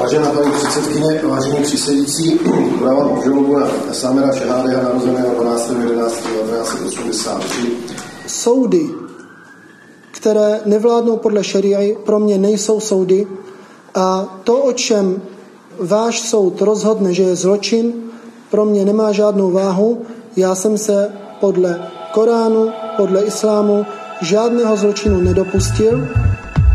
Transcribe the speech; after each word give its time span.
Vážená 0.00 0.30
paní 0.30 0.52
předsedkyně, 0.52 1.20
vážení 1.24 1.62
přísedící, 1.62 2.38
podávám 2.78 3.08
obžalobu 3.08 3.58
na 3.58 3.68
Samera 3.92 4.32
Šehádeha 4.32 4.82
narozeného 4.82 5.34
12. 5.34 5.70
11. 5.70 6.12
1983. 6.14 7.76
Soudy, 8.26 8.90
které 10.10 10.60
nevládnou 10.64 11.16
podle 11.16 11.44
šariaj, 11.44 11.96
pro 12.06 12.18
mě 12.18 12.38
nejsou 12.38 12.80
soudy 12.80 13.26
a 13.94 14.38
to, 14.44 14.62
o 14.62 14.72
čem 14.72 15.22
váš 15.80 16.20
soud 16.20 16.60
rozhodne, 16.60 17.14
že 17.14 17.22
je 17.22 17.36
zločin, 17.36 17.92
pro 18.50 18.64
mě 18.64 18.84
nemá 18.84 19.12
žádnou 19.12 19.50
váhu. 19.50 20.02
Já 20.36 20.54
jsem 20.54 20.78
se 20.78 21.12
podle 21.40 21.88
Koránu, 22.12 22.70
podle 22.96 23.22
islámu 23.22 23.86
žádného 24.22 24.76
zločinu 24.76 25.20
nedopustil 25.20 26.08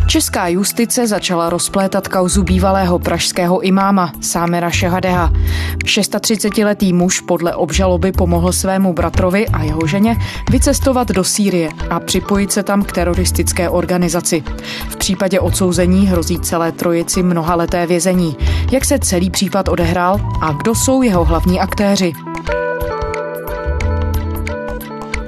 Česká 0.08 0.48
justice 0.48 1.08
začala 1.08 1.50
rozplétat 1.50 2.08
kauzu 2.08 2.44
bývalého 2.44 3.00
pražského 3.00 3.60
imáma 3.62 4.14
Sámera 4.22 4.70
Šehadeha. 4.70 5.32
36-letý 5.78 6.94
muž 6.94 7.20
podle 7.20 7.56
obžaloby 7.56 8.12
pomohl 8.12 8.52
svému 8.52 8.94
bratrovi 8.94 9.48
a 9.48 9.64
jeho 9.64 9.88
ženě 9.88 10.18
vycestovat 10.52 11.08
do 11.08 11.24
Sýrie 11.24 11.70
a 11.90 12.00
připojit 12.00 12.52
se 12.52 12.64
tam 12.64 12.84
k 12.84 12.92
teroristické 12.92 13.70
organizaci. 13.70 14.44
V 14.90 14.96
případě 14.96 15.40
odsouzení 15.40 16.08
hrozí 16.08 16.40
celé 16.40 16.72
trojici 16.72 17.24
mnohaleté 17.24 17.88
vězení. 17.88 18.38
Jak 18.72 18.86
se 18.86 19.00
celý 19.00 19.30
případ 19.30 19.70
odehrál 19.70 20.20
a 20.42 20.52
kdo 20.52 20.76
jsou 20.76 21.02
jeho 21.02 21.26
hlavní 21.26 21.60
aktéři? 21.60 22.14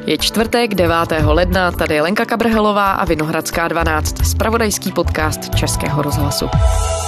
Je 0.08 0.18
čtvrtek 0.18 0.76
9. 0.76 0.96
ledna, 1.26 1.72
tady 1.72 1.96
je 1.96 2.02
Lenka 2.02 2.26
Kabrhelová 2.26 2.92
a 2.92 3.06
Vinohradská 3.06 3.68
12, 3.68 4.26
spravodajský 4.26 4.92
podcast 4.92 5.56
Českého 5.56 6.02
rozhlasu. 6.02 6.46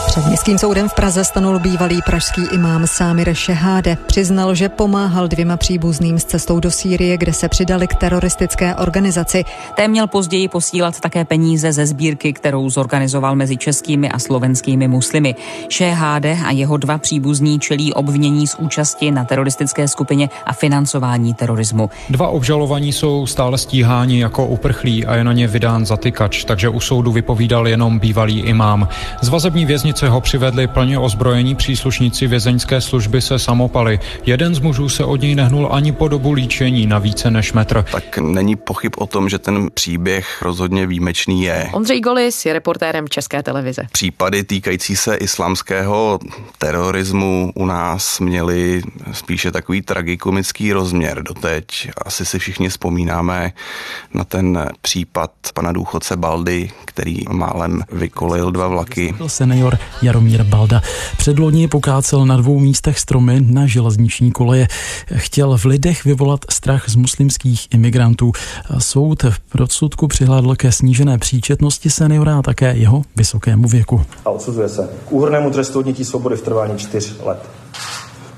Před 0.07 0.25
městským 0.25 0.57
soudem 0.57 0.89
v 0.89 0.93
Praze 0.93 1.23
stanul 1.23 1.59
bývalý 1.59 2.01
pražský 2.01 2.41
imám 2.51 2.87
Sámir 2.87 3.33
Šeháde. 3.33 3.97
Přiznal, 4.07 4.55
že 4.55 4.69
pomáhal 4.69 5.27
dvěma 5.27 5.57
příbuzným 5.57 6.19
s 6.19 6.25
cestou 6.25 6.59
do 6.59 6.71
Sýrie, 6.71 7.17
kde 7.17 7.33
se 7.33 7.49
přidali 7.49 7.87
k 7.87 7.95
teroristické 7.95 8.75
organizaci. 8.75 9.45
Té 9.75 9.87
měl 9.87 10.07
později 10.07 10.47
posílat 10.47 10.99
také 10.99 11.25
peníze 11.25 11.73
ze 11.73 11.85
sbírky, 11.85 12.33
kterou 12.33 12.69
zorganizoval 12.69 13.35
mezi 13.35 13.57
českými 13.57 14.09
a 14.09 14.19
slovenskými 14.19 14.87
muslimy. 14.87 15.35
Šeháde 15.69 16.37
a 16.45 16.51
jeho 16.51 16.77
dva 16.77 16.97
příbuzní 16.97 17.59
čelí 17.59 17.93
obvinění 17.93 18.47
z 18.47 18.55
účasti 18.55 19.11
na 19.11 19.25
teroristické 19.25 19.87
skupině 19.87 20.29
a 20.45 20.53
financování 20.53 21.33
terorismu. 21.33 21.89
Dva 22.09 22.27
obžalovaní 22.27 22.86
jsou 22.93 23.27
stále 23.27 23.57
stíháni 23.57 24.19
jako 24.21 24.45
uprchlí 24.45 25.05
a 25.05 25.15
je 25.15 25.23
na 25.23 25.33
ně 25.33 25.47
vydán 25.47 25.85
zatykač, 25.85 26.43
takže 26.43 26.69
u 26.69 26.79
soudu 26.79 27.11
vypovídal 27.11 27.67
jenom 27.67 27.99
bývalý 27.99 28.39
imám. 28.39 28.87
Z 29.21 29.29
vazební 29.29 29.65
věznice 29.65 30.09
ho 30.09 30.21
přivedli 30.21 30.67
plně 30.67 30.99
ozbrojení 30.99 31.55
příslušníci 31.55 32.27
vězeňské 32.27 32.81
služby 32.81 33.21
se 33.21 33.39
samopaly. 33.39 33.99
Jeden 34.25 34.55
z 34.55 34.59
mužů 34.59 34.89
se 34.89 35.03
od 35.03 35.21
něj 35.21 35.35
nehnul 35.35 35.69
ani 35.71 35.91
po 35.91 36.07
dobu 36.07 36.31
líčení 36.31 36.87
na 36.87 36.99
více 36.99 37.31
než 37.31 37.53
metr. 37.53 37.85
Tak 37.91 38.17
není 38.17 38.55
pochyb 38.55 38.91
o 38.97 39.07
tom, 39.07 39.29
že 39.29 39.39
ten 39.39 39.67
příběh 39.73 40.41
rozhodně 40.41 40.87
výjimečný 40.87 41.43
je. 41.43 41.69
Ondřej 41.73 42.01
Golis 42.01 42.45
je 42.45 42.53
reportérem 42.53 43.09
České 43.09 43.43
televize. 43.43 43.81
Případy 43.91 44.43
týkající 44.43 44.95
se 44.95 45.15
islámského 45.15 46.19
terorismu 46.57 47.51
u 47.55 47.65
nás 47.65 48.19
měly 48.19 48.81
spíše 49.11 49.51
takový 49.51 49.81
tragikomický 49.81 50.73
rozměr 50.73 51.23
doteď. 51.23 51.65
Asi 52.05 52.25
si 52.25 52.39
všichni 52.39 52.69
vzpomínáme 52.77 53.51
na 54.13 54.23
ten 54.23 54.69
případ 54.81 55.31
pana 55.53 55.71
důchodce 55.71 56.15
Baldy, 56.15 56.69
který 56.85 57.23
málem 57.29 57.81
vykolil 57.91 58.51
dva 58.51 58.67
vlaky. 58.67 59.15
Senior 59.27 59.77
Jaromír 60.01 60.43
Balda. 60.43 60.81
Předloni 61.17 61.67
pokácel 61.67 62.25
na 62.25 62.37
dvou 62.37 62.59
místech 62.59 62.99
stromy 62.99 63.41
na 63.41 63.65
železniční 63.65 64.31
koleje. 64.31 64.67
Chtěl 65.15 65.57
v 65.57 65.65
lidech 65.65 66.05
vyvolat 66.05 66.39
strach 66.49 66.89
z 66.89 66.95
muslimských 66.95 67.67
imigrantů. 67.73 68.31
Soud 68.77 69.23
v 69.23 69.39
prodsudku 69.39 70.07
přihlédl 70.07 70.55
ke 70.55 70.71
snížené 70.71 71.17
příčetnosti 71.17 71.89
seniora 71.89 72.37
a 72.37 72.41
také 72.41 72.73
jeho 72.73 73.01
vysokému 73.15 73.67
věku. 73.67 74.01
A 74.25 74.29
odsuzuje 74.29 74.69
se 74.69 74.89
k 75.07 75.11
úhrnému 75.11 75.51
trestu 75.51 75.79
odnětí 75.79 76.05
svobody 76.05 76.35
v 76.35 76.41
trvání 76.41 76.77
čtyř 76.77 77.15
let. 77.23 77.49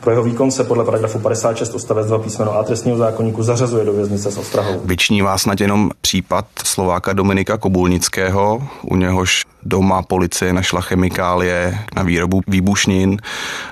Pro 0.02 0.12
jeho 0.12 0.24
výkon 0.24 0.52
se 0.52 0.64
podle 0.64 0.86
paragrafu 0.86 1.20
56 1.20 1.76
odstavec 1.76 2.08
2 2.08 2.20
písmeno 2.20 2.54
A 2.54 2.64
trestního 2.64 2.98
zákonníku 2.98 3.44
zařazuje 3.44 3.86
do 3.86 3.94
věznice 3.94 4.32
s 4.32 4.38
ostrahou. 4.38 4.82
Vyční 4.86 5.22
vás 5.22 5.42
snad 5.42 5.62
jenom 5.62 5.90
případ 6.02 6.46
Slováka 6.64 7.14
Dominika 7.14 7.58
Kobulnického, 7.58 8.68
u 8.82 8.96
něhož 8.96 9.46
doma 9.64 10.02
policie 10.02 10.54
našla 10.54 10.82
chemikálie 10.82 11.80
na 11.96 12.04
výrobu 12.04 12.42
výbušnin. 12.48 13.18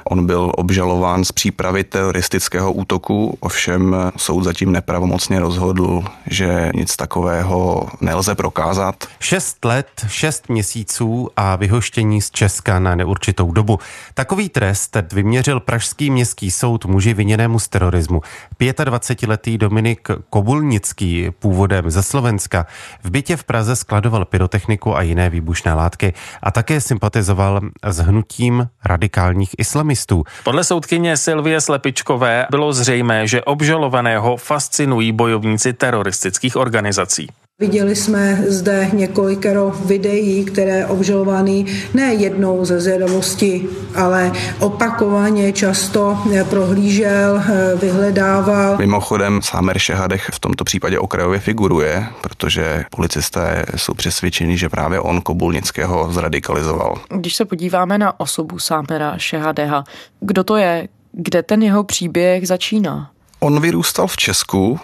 On 0.04 0.26
byl 0.26 0.52
obžalován 0.56 1.26
z 1.26 1.32
přípravy 1.32 1.84
teroristického 1.84 2.74
útoku, 2.74 3.38
ovšem 3.40 3.96
soud 4.18 4.44
zatím 4.44 4.72
nepravomocně 4.72 5.40
rozhodl, 5.40 6.04
že 6.28 6.72
nic 6.76 6.96
takového 6.96 7.88
nelze 8.02 8.36
prokázat. 8.36 8.96
Šest 9.20 9.66
let, 9.66 9.88
šest 10.08 10.50
měsíců 10.50 11.30
a 11.38 11.56
vyhoštění 11.56 12.22
z 12.22 12.32
Česka 12.32 12.80
na 12.80 12.96
neurčitou 12.96 13.52
dobu. 13.52 13.80
Takový 14.14 14.50
trest 14.50 14.98
vyměřil 15.14 15.60
Pražský 15.60 16.10
městský 16.18 16.52
soud 16.52 16.86
muži 16.86 17.14
viněnému 17.14 17.60
z 17.60 17.68
terorismu. 17.68 18.22
25-letý 18.60 19.58
Dominik 19.58 20.08
Kobulnický, 20.30 21.32
původem 21.40 21.92
ze 21.92 22.04
Slovenska, 22.04 22.66
v 23.04 23.10
bytě 23.10 23.38
v 23.38 23.44
Praze 23.44 23.76
skladoval 23.76 24.26
pyrotechniku 24.26 24.98
a 24.98 25.02
jiné 25.02 25.30
výbušné 25.30 25.74
látky 25.74 26.14
a 26.42 26.52
také 26.52 26.82
sympatizoval 26.82 27.62
s 27.86 27.98
hnutím 28.00 28.68
radikálních 28.86 29.50
islamistů. 29.58 30.24
Podle 30.44 30.64
soudkyně 30.64 31.18
Silvie 31.18 31.62
Slepičkové 31.62 32.48
bylo 32.52 32.74
zřejmé, 32.74 33.28
že 33.28 33.44
obžalovaného 33.44 34.38
fascinují 34.38 35.12
bojovníci 35.12 35.74
teroristických 35.74 36.56
organizací. 36.56 37.28
Viděli 37.60 37.96
jsme 37.96 38.44
zde 38.48 38.90
několikero 38.94 39.72
videí, 39.86 40.46
které 40.46 40.86
obžalovaný 40.86 41.66
ne 41.94 42.14
jednou 42.14 42.66
ze 42.66 42.80
zvědavosti, 42.80 43.68
ale 43.96 44.32
opakovaně 44.60 45.54
často 45.54 46.18
prohlížel, 46.50 47.42
vyhledával. 47.82 48.78
Mimochodem 48.78 49.42
Sámer 49.42 49.80
Šehadech 49.80 50.30
v 50.34 50.40
tomto 50.40 50.64
případě 50.64 51.00
okrajově 51.00 51.40
figuruje, 51.40 52.08
protože 52.22 52.86
policisté 52.92 53.66
jsou 53.76 53.94
přesvědčeni, 53.94 54.58
že 54.58 54.70
právě 54.70 55.00
on 55.00 55.22
Kobulnického 55.22 56.14
zradikalizoval. 56.14 56.96
Když 57.10 57.36
se 57.36 57.46
podíváme 57.46 57.98
na 57.98 58.20
osobu 58.20 58.60
Sámera 58.60 59.18
Šehadeha, 59.18 59.84
kdo 60.20 60.44
to 60.44 60.56
je, 60.56 60.88
kde 61.12 61.44
ten 61.44 61.64
jeho 61.64 61.84
příběh 61.84 62.48
začíná? 62.48 63.12
On 63.40 63.62
vyrůstal 63.62 64.08
v 64.08 64.18
Česku, 64.18 64.80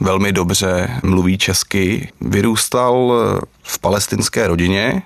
velmi 0.00 0.32
dobře 0.32 1.00
mluví 1.02 1.38
česky, 1.38 2.08
vyrůstal 2.20 3.12
v 3.64 3.78
palestinské 3.78 4.46
rodině, 4.46 5.02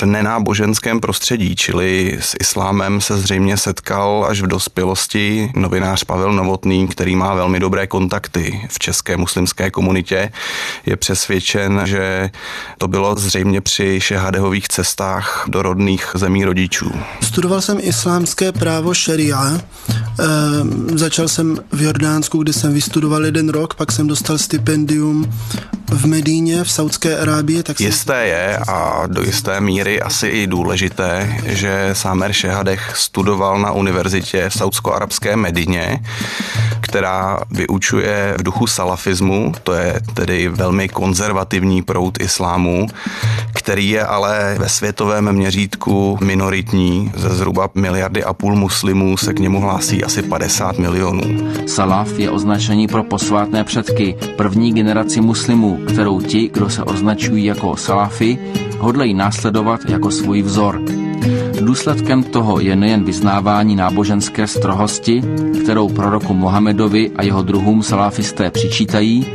v 0.00 0.02
nenáboženském 0.02 1.00
prostředí, 1.00 1.56
čili 1.56 2.18
s 2.20 2.36
islámem 2.40 3.00
se 3.00 3.18
zřejmě 3.18 3.56
setkal 3.56 4.26
až 4.28 4.40
v 4.40 4.46
dospělosti 4.46 5.52
novinář 5.56 6.04
Pavel 6.04 6.32
Novotný, 6.32 6.88
který 6.88 7.16
má 7.16 7.34
velmi 7.34 7.60
dobré 7.60 7.86
kontakty 7.86 8.68
v 8.70 8.78
české 8.78 9.16
muslimské 9.16 9.70
komunitě. 9.70 10.32
Je 10.86 10.96
přesvědčen, 10.96 11.82
že 11.84 12.30
to 12.78 12.88
bylo 12.88 13.14
zřejmě 13.16 13.60
při 13.60 14.00
šehadehových 14.00 14.68
cestách 14.68 15.44
do 15.48 15.62
rodných 15.62 16.06
zemí 16.14 16.44
rodičů. 16.44 16.92
Studoval 17.22 17.60
jsem 17.60 17.78
islámské 17.80 18.52
právo 18.52 18.94
šaria. 18.94 19.52
E, 19.58 19.62
začal 20.98 21.28
jsem 21.28 21.58
v 21.72 21.82
Jordánsku, 21.82 22.42
kde 22.42 22.52
jsem 22.52 22.74
vystudoval 22.74 23.24
jeden 23.24 23.48
rok, 23.48 23.74
pak 23.74 23.92
jsem 23.92 24.06
dostal 24.06 24.38
stipendium 24.38 25.32
v 25.90 26.06
Medíně 26.06 26.64
v 26.64 26.70
Saudské 26.70 27.18
Arábii. 27.18 27.62
Tak 27.62 27.80
Jisté 28.02 28.26
je 28.26 28.58
a 28.68 29.06
do 29.06 29.22
jisté 29.22 29.60
míry 29.60 30.02
asi 30.02 30.26
i 30.28 30.46
důležité, 30.46 31.36
že 31.46 31.90
Sámer 31.92 32.32
Šehadech 32.32 32.96
studoval 32.96 33.58
na 33.58 33.72
univerzitě 33.72 34.48
v 34.48 34.52
saudsko-arabské 34.52 35.36
Medině, 35.36 36.00
která 36.80 37.38
vyučuje 37.50 38.34
v 38.38 38.42
duchu 38.42 38.66
salafismu, 38.66 39.52
to 39.62 39.72
je 39.72 40.00
tedy 40.14 40.48
velmi 40.48 40.88
konzervativní 40.88 41.82
proud 41.82 42.20
islámu, 42.20 42.86
který 43.54 43.90
je 43.90 44.04
ale 44.04 44.56
ve 44.58 44.68
světovém 44.68 45.32
měřítku 45.32 46.18
minoritní. 46.20 47.12
Ze 47.16 47.28
zhruba 47.28 47.68
miliardy 47.74 48.24
a 48.24 48.32
půl 48.32 48.56
muslimů 48.56 49.16
se 49.16 49.34
k 49.34 49.38
němu 49.38 49.60
hlásí 49.60 50.04
asi 50.04 50.22
50 50.22 50.78
milionů. 50.78 51.52
Salaf 51.66 52.18
je 52.18 52.30
označení 52.30 52.88
pro 52.88 53.04
posvátné 53.04 53.64
předky, 53.64 54.16
první 54.36 54.72
generaci 54.72 55.20
muslimů, 55.20 55.84
kterou 55.88 56.20
ti, 56.20 56.50
kdo 56.52 56.70
se 56.70 56.82
označují 56.82 57.44
jako 57.44 57.76
salafy, 57.92 58.38
hodlejí 58.78 59.14
následovat 59.14 59.80
jako 59.88 60.10
svůj 60.10 60.42
vzor. 60.42 60.80
Důsledkem 61.60 62.24
toho 62.24 62.60
je 62.60 62.76
nejen 62.76 63.04
vyznávání 63.04 63.76
náboženské 63.76 64.46
strohosti, 64.46 65.22
kterou 65.62 65.88
proroku 65.88 66.34
Mohamedovi 66.34 67.10
a 67.16 67.22
jeho 67.22 67.42
druhům 67.42 67.82
salafisté 67.82 68.50
přičítají, 68.50 69.26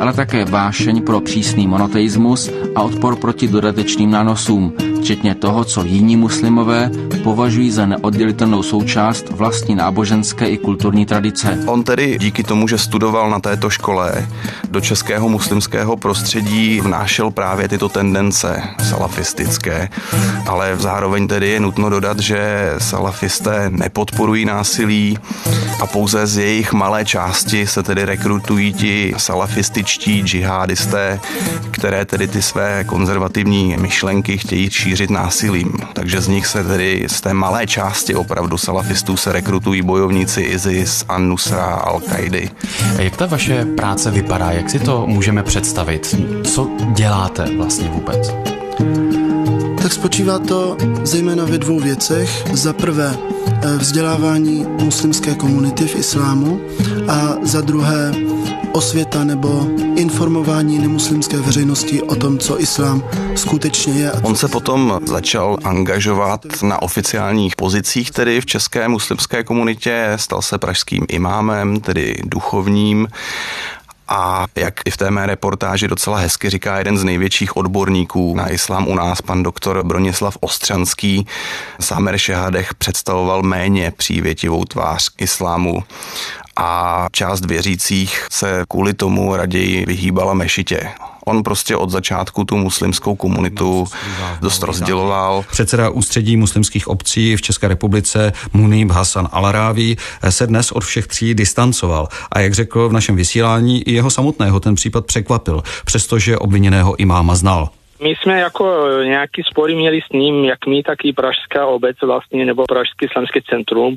ale 0.00 0.12
také 0.12 0.44
vášeň 0.44 1.02
pro 1.02 1.20
přísný 1.20 1.66
monoteismus 1.66 2.50
a 2.74 2.82
odpor 2.82 3.16
proti 3.16 3.48
dodatečným 3.48 4.10
nánosům, 4.10 4.72
včetně 5.06 5.34
toho, 5.34 5.64
co 5.64 5.84
jiní 5.84 6.16
muslimové 6.16 6.90
považují 7.22 7.70
za 7.70 7.86
neoddělitelnou 7.86 8.62
součást 8.62 9.30
vlastní 9.30 9.74
náboženské 9.74 10.48
i 10.48 10.58
kulturní 10.58 11.06
tradice. 11.06 11.58
On 11.66 11.84
tedy 11.84 12.18
díky 12.20 12.42
tomu, 12.42 12.68
že 12.68 12.78
studoval 12.78 13.30
na 13.30 13.40
této 13.40 13.70
škole, 13.70 14.28
do 14.70 14.80
českého 14.80 15.28
muslimského 15.28 15.96
prostředí 15.96 16.80
vnášel 16.80 17.30
právě 17.30 17.68
tyto 17.68 17.88
tendence 17.88 18.62
salafistické, 18.82 19.88
ale 20.48 20.76
zároveň 20.76 21.28
tedy 21.28 21.48
je 21.48 21.60
nutno 21.60 21.90
dodat, 21.90 22.18
že 22.18 22.70
salafisté 22.78 23.70
nepodporují 23.70 24.44
násilí 24.44 25.18
a 25.82 25.86
pouze 25.86 26.26
z 26.26 26.38
jejich 26.38 26.72
malé 26.72 27.04
části 27.04 27.66
se 27.66 27.82
tedy 27.82 28.04
rekrutují 28.04 28.72
ti 28.72 29.14
salafističtí 29.16 30.22
džihadisté, 30.22 31.20
které 31.70 32.04
tedy 32.04 32.28
ty 32.28 32.42
své 32.42 32.84
konzervativní 32.84 33.76
myšlenky 33.76 34.38
chtějí 34.38 34.70
šířit 34.70 34.95
násilím. 35.10 35.72
Takže 35.92 36.20
z 36.20 36.28
nich 36.28 36.46
se 36.46 36.64
tedy 36.64 37.06
z 37.08 37.20
té 37.20 37.34
malé 37.34 37.66
části 37.66 38.14
opravdu 38.14 38.58
salafistů 38.58 39.16
se 39.16 39.32
rekrutují 39.32 39.82
bojovníci 39.82 40.40
ISIS, 40.40 41.04
An-Nusra, 41.08 41.82
Al-Qaidi. 41.86 42.50
Jak 42.98 43.16
ta 43.16 43.26
vaše 43.26 43.64
práce 43.64 44.10
vypadá? 44.10 44.50
Jak 44.50 44.70
si 44.70 44.78
to 44.78 45.06
můžeme 45.06 45.42
představit? 45.42 46.14
Co 46.44 46.70
děláte 46.94 47.56
vlastně 47.56 47.88
vůbec? 47.88 48.32
Tak 49.82 49.92
spočívá 49.92 50.38
to 50.38 50.76
zejména 51.02 51.44
ve 51.44 51.58
dvou 51.58 51.80
věcech. 51.80 52.44
Za 52.52 52.72
prvé 52.72 53.16
eh, 53.16 53.76
vzdělávání 53.76 54.66
muslimské 54.82 55.34
komunity 55.34 55.86
v 55.86 55.96
islámu 55.96 56.60
a 57.08 57.34
za 57.42 57.60
druhé 57.60 58.12
osvěta 58.76 59.24
nebo 59.24 59.66
informování 59.96 60.78
nemuslimské 60.78 61.36
veřejnosti 61.36 62.02
o 62.02 62.14
tom, 62.14 62.38
co 62.38 62.60
islám 62.60 63.04
skutečně 63.34 63.92
je. 63.92 64.12
On 64.12 64.36
se 64.36 64.48
potom 64.48 65.00
začal 65.04 65.56
angažovat 65.64 66.40
na 66.62 66.82
oficiálních 66.82 67.56
pozicích, 67.56 68.10
tedy 68.10 68.40
v 68.40 68.46
české 68.46 68.88
muslimské 68.88 69.44
komunitě, 69.44 70.12
stal 70.16 70.42
se 70.42 70.58
pražským 70.58 71.06
imámem, 71.08 71.80
tedy 71.80 72.16
duchovním. 72.24 73.08
A 74.08 74.46
jak 74.54 74.74
i 74.84 74.90
v 74.90 74.96
té 74.96 75.10
mé 75.10 75.26
reportáži 75.26 75.88
docela 75.88 76.18
hezky 76.18 76.50
říká 76.50 76.78
jeden 76.78 76.98
z 76.98 77.04
největších 77.04 77.56
odborníků 77.56 78.34
na 78.36 78.48
islám 78.48 78.88
u 78.88 78.94
nás, 78.94 79.22
pan 79.22 79.42
doktor 79.42 79.82
Bronislav 79.86 80.36
Ostřanský, 80.40 81.26
Samer 81.80 82.18
Šehadech 82.18 82.74
představoval 82.74 83.42
méně 83.42 83.92
přívětivou 83.96 84.64
tvář 84.64 85.10
islámu 85.18 85.82
a 86.56 87.06
část 87.12 87.44
věřících 87.44 88.26
se 88.32 88.64
kvůli 88.68 88.94
tomu 88.94 89.36
raději 89.36 89.86
vyhýbala 89.86 90.34
mešitě. 90.34 90.88
On 91.24 91.42
prostě 91.42 91.76
od 91.76 91.90
začátku 91.90 92.44
tu 92.44 92.56
muslimskou 92.56 93.16
komunitu 93.16 93.86
dost 94.40 94.62
rozděloval. 94.62 95.44
Předseda 95.50 95.90
ústředí 95.90 96.36
muslimských 96.36 96.88
obcí 96.88 97.36
v 97.36 97.42
České 97.42 97.68
republice 97.68 98.32
Munib 98.52 98.90
Hasan 98.90 99.28
Alaráví 99.32 99.96
se 100.28 100.46
dnes 100.46 100.72
od 100.72 100.84
všech 100.84 101.06
tří 101.06 101.34
distancoval 101.34 102.08
a 102.32 102.40
jak 102.40 102.54
řekl 102.54 102.88
v 102.88 102.92
našem 102.92 103.16
vysílání, 103.16 103.82
i 103.82 103.92
jeho 103.92 104.10
samotného 104.10 104.60
ten 104.60 104.74
případ 104.74 105.06
překvapil, 105.06 105.62
přestože 105.84 106.38
obviněného 106.38 106.96
imáma 106.96 107.34
znal. 107.34 107.70
My 108.00 108.10
jsme 108.10 108.40
jako 108.40 108.88
nějaký 109.04 109.42
spory 109.42 109.74
měli 109.74 110.00
s 110.00 110.12
ním, 110.12 110.44
jak 110.44 110.66
my, 110.66 110.82
tak 110.82 111.04
i 111.04 111.12
Pražská 111.12 111.66
obec 111.66 111.96
vlastně, 112.02 112.44
nebo 112.44 112.64
Pražské 112.68 113.06
islamské 113.06 113.40
centrum, 113.50 113.96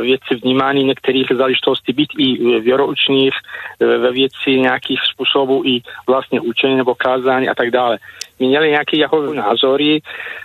věci 0.00 0.34
vnímání 0.42 0.84
některých 0.84 1.26
záležitostí, 1.36 1.92
být 1.92 2.08
i 2.18 2.60
věroučných, 2.60 3.34
ve 3.80 4.12
věci 4.12 4.50
nějakých 4.50 5.00
způsobů 5.12 5.62
i 5.64 5.80
vlastně 6.06 6.40
učení 6.40 6.76
nebo 6.76 6.94
kázání 6.94 7.48
a 7.48 7.54
tak 7.54 7.70
dále. 7.70 7.98
Měli 8.38 8.70
nějaké 8.70 8.96
jeho 8.96 9.34
názory, 9.34 10.00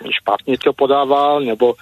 špatně 0.10 0.58
to 0.58 0.74
podával, 0.74 1.42
nebo 1.42 1.74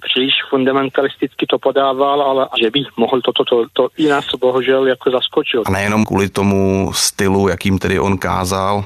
příliš 0.00 0.34
fundamentalisticky 0.50 1.46
to 1.46 1.58
podával, 1.58 2.22
ale 2.22 2.48
že 2.62 2.70
by 2.70 2.84
mohl 2.96 3.20
toto 3.20 3.44
to, 3.44 3.64
to, 3.64 3.68
to 3.72 3.88
i 3.96 4.08
nás 4.08 4.24
bohužel 4.40 4.86
jako 4.86 5.10
zaskočil. 5.10 5.62
A 5.66 5.70
nejenom 5.70 6.04
kvůli 6.04 6.28
tomu 6.28 6.90
stylu, 6.94 7.48
jakým 7.48 7.78
tedy 7.78 8.00
on 8.00 8.18
kázal, 8.18 8.84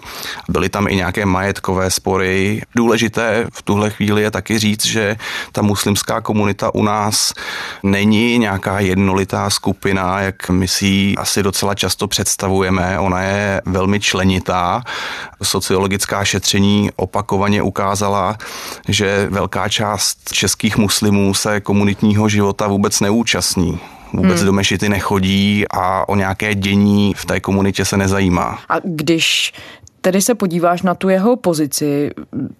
byly 0.48 0.68
tam 0.68 0.88
i 0.88 0.96
nějaké 0.96 1.26
majetkové 1.26 1.90
spory. 1.90 2.62
Důležité 2.76 3.46
v 3.52 3.62
tuhle 3.62 3.90
chvíli 3.90 4.22
je 4.22 4.30
taky 4.30 4.58
říct, 4.58 4.86
že 4.86 5.16
ta 5.52 5.62
muslimská 5.62 6.20
komunita 6.20 6.74
u 6.74 6.82
nás 6.82 7.32
není 7.82 8.38
nějaká 8.38 8.80
jednolitá 8.80 9.50
skupina, 9.50 10.20
jak 10.20 10.48
my 10.50 10.68
si 10.68 11.14
asi 11.18 11.42
docela 11.42 11.74
často 11.74 12.08
představujeme. 12.08 12.98
Ona 12.98 13.22
je 13.22 13.62
velmi 13.66 14.00
členitá. 14.00 14.82
Sociologická 15.42 16.24
šetření 16.24 16.90
opakovaně 16.96 17.62
ukázala, 17.62 18.36
že 18.88 19.26
velká 19.30 19.68
část 19.68 20.32
českých 20.32 20.76
muslimů 20.76 20.95
muslimů 20.96 21.34
se 21.34 21.60
komunitního 21.60 22.28
života 22.28 22.66
vůbec 22.66 23.00
neúčastní 23.00 23.78
vůbec 24.12 24.36
hmm. 24.36 24.46
do 24.46 24.52
mešity 24.52 24.88
nechodí 24.88 25.64
a 25.70 26.08
o 26.08 26.16
nějaké 26.16 26.54
dění 26.54 27.14
v 27.14 27.24
té 27.24 27.40
komunitě 27.40 27.84
se 27.84 27.96
nezajímá. 27.96 28.58
A 28.68 28.74
když 28.84 29.52
tedy 30.06 30.22
se 30.22 30.34
podíváš 30.34 30.82
na 30.82 30.94
tu 30.94 31.08
jeho 31.08 31.36
pozici 31.36 32.10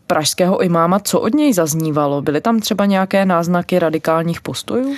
pražského 0.06 0.62
imáma, 0.62 0.98
co 0.98 1.20
od 1.20 1.34
něj 1.34 1.52
zaznívalo? 1.52 2.22
Byly 2.22 2.40
tam 2.40 2.60
třeba 2.60 2.86
nějaké 2.86 3.24
náznaky 3.24 3.78
radikálních 3.78 4.40
postojů? 4.40 4.96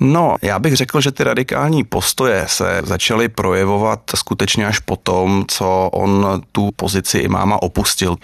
No, 0.00 0.36
já 0.42 0.58
bych 0.58 0.76
řekl, 0.76 1.00
že 1.00 1.12
ty 1.12 1.24
radikální 1.24 1.84
postoje 1.84 2.44
se 2.48 2.82
začaly 2.84 3.28
projevovat 3.28 4.00
skutečně 4.14 4.66
až 4.66 4.78
potom, 4.78 5.44
co 5.48 5.90
on 5.92 6.42
tu 6.52 6.70
pozici 6.76 7.18
imáma 7.18 7.62
opustil. 7.62 8.16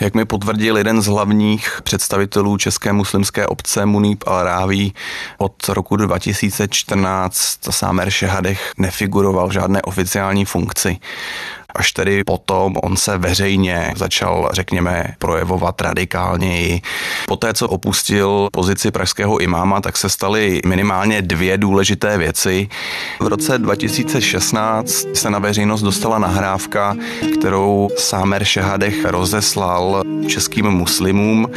Jak 0.00 0.14
mi 0.14 0.24
potvrdil 0.24 0.76
jeden 0.76 1.02
z 1.02 1.06
hlavních 1.06 1.80
představitelů 1.82 2.56
České 2.56 2.92
muslimské 2.92 3.46
obce 3.46 3.86
Munib 3.86 4.24
al-Ráví, 4.24 4.94
od 5.38 5.68
roku 5.68 5.96
2014 5.96 7.58
Sámer 7.70 8.10
Šehadech 8.10 8.72
nefiguroval 8.78 9.52
žádné 9.52 9.82
oficiální 9.82 10.44
funkci 10.44 10.98
až 11.76 11.92
tedy 11.92 12.24
potom 12.24 12.74
on 12.82 12.96
se 12.96 13.18
veřejně 13.18 13.92
začal, 13.96 14.48
řekněme, 14.52 15.14
projevovat 15.18 15.80
radikálněji. 15.80 16.80
Poté, 17.28 17.54
co 17.54 17.68
opustil 17.68 18.48
pozici 18.52 18.90
pražského 18.90 19.38
imáma, 19.38 19.80
tak 19.80 19.96
se 19.96 20.08
staly 20.08 20.60
minimálně 20.66 21.22
dvě 21.22 21.58
důležité 21.58 22.18
věci. 22.18 22.68
V 23.20 23.26
roce 23.26 23.58
2016 23.58 25.06
se 25.14 25.30
na 25.30 25.38
veřejnost 25.38 25.82
dostala 25.82 26.18
nahrávka, 26.18 26.96
kterou 27.38 27.88
Sámer 27.98 28.44
Šehadech 28.44 29.04
rozeslal 29.04 30.02
českým 30.28 30.66
muslimům 30.66 31.50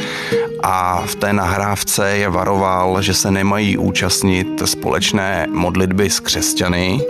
a 0.63 1.01
v 1.05 1.15
té 1.15 1.33
nahrávce 1.33 2.17
je 2.17 2.29
varoval, 2.29 3.01
že 3.01 3.13
se 3.13 3.31
nemají 3.31 3.77
účastnit 3.77 4.61
společné 4.65 5.47
modlitby 5.49 6.09
s 6.09 6.19
křesťany. 6.19 7.01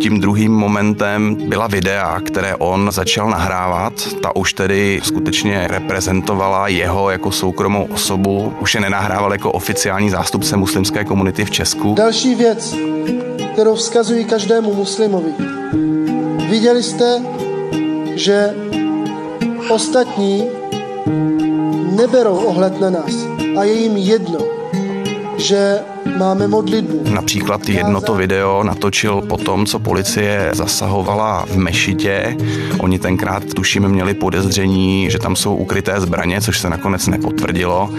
Tím 0.00 0.20
druhým 0.20 0.52
momentem 0.52 1.34
byla 1.48 1.66
videa, 1.66 2.15
které 2.20 2.56
on 2.56 2.88
začal 2.92 3.30
nahrávat. 3.30 3.92
Ta 4.22 4.36
už 4.36 4.52
tedy 4.52 5.00
skutečně 5.02 5.68
reprezentovala 5.68 6.68
jeho 6.68 7.10
jako 7.10 7.30
soukromou 7.30 7.84
osobu. 7.84 8.54
Už 8.60 8.74
je 8.74 8.80
nenahrával 8.80 9.32
jako 9.32 9.52
oficiální 9.52 10.10
zástupce 10.10 10.56
muslimské 10.56 11.04
komunity 11.04 11.44
v 11.44 11.50
Česku. 11.50 11.94
Další 11.94 12.34
věc, 12.34 12.74
kterou 13.52 13.74
vzkazují 13.74 14.24
každému 14.24 14.74
muslimovi. 14.74 15.30
Viděli 16.50 16.82
jste, 16.82 17.22
že 18.14 18.54
ostatní 19.70 20.44
neberou 21.96 22.36
ohled 22.36 22.80
na 22.80 22.90
nás 22.90 23.26
a 23.58 23.64
je 23.64 23.72
jim 23.72 23.96
jedno, 23.96 24.38
že 25.36 25.78
máme 26.18 26.48
modlitbu. 26.48 27.04
Například 27.10 27.68
jedno 27.68 28.00
to 28.00 28.14
video 28.14 28.62
natočil 28.62 29.20
po 29.20 29.36
tom, 29.36 29.66
co 29.66 29.78
policie 29.78 30.50
zasahovala 30.52 31.46
v 31.46 31.56
Mešitě. 31.56 32.36
Oni 32.78 32.98
tenkrát 32.98 33.44
tuším 33.54 33.88
měli 33.88 34.14
podezření, 34.14 35.10
že 35.10 35.18
tam 35.18 35.36
jsou 35.36 35.56
ukryté 35.56 36.00
zbraně, 36.00 36.40
což 36.40 36.58
se 36.58 36.70
nakonec 36.70 37.06
nepotvrdilo. 37.06 37.90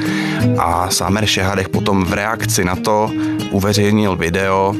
A 0.57 0.89
Sámer 0.89 1.25
Šehadech 1.25 1.69
potom 1.69 2.05
v 2.05 2.13
reakci 2.13 2.65
na 2.65 2.75
to 2.75 3.11
uveřejnil 3.51 4.15
video, 4.15 4.75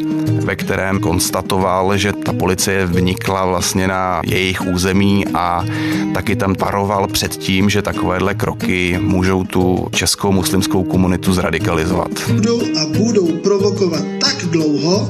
ve 0.46 0.56
kterém 0.56 1.00
konstatoval, 1.00 1.98
že 1.98 2.13
ta 2.13 2.34
policie 2.34 2.86
vnikla 2.86 3.46
vlastně 3.46 3.88
na 3.88 4.22
jejich 4.25 4.62
území 4.62 5.25
a 5.34 5.65
taky 6.13 6.36
tam 6.36 6.56
paroval 6.56 7.08
před 7.08 7.36
tím, 7.36 7.70
že 7.70 7.82
takovéhle 7.82 8.34
kroky 8.34 9.00
můžou 9.01 9.44
tu 9.44 9.88
českou 9.91 10.32
muslimskou 10.32 10.84
komunitu 10.84 11.34
zradikalizovat. 11.34 12.10
Budou 12.32 12.62
a 12.62 12.86
budou 12.98 13.26
provokovat 13.34 14.03
tak 14.22 14.46
dlouho, 14.46 15.10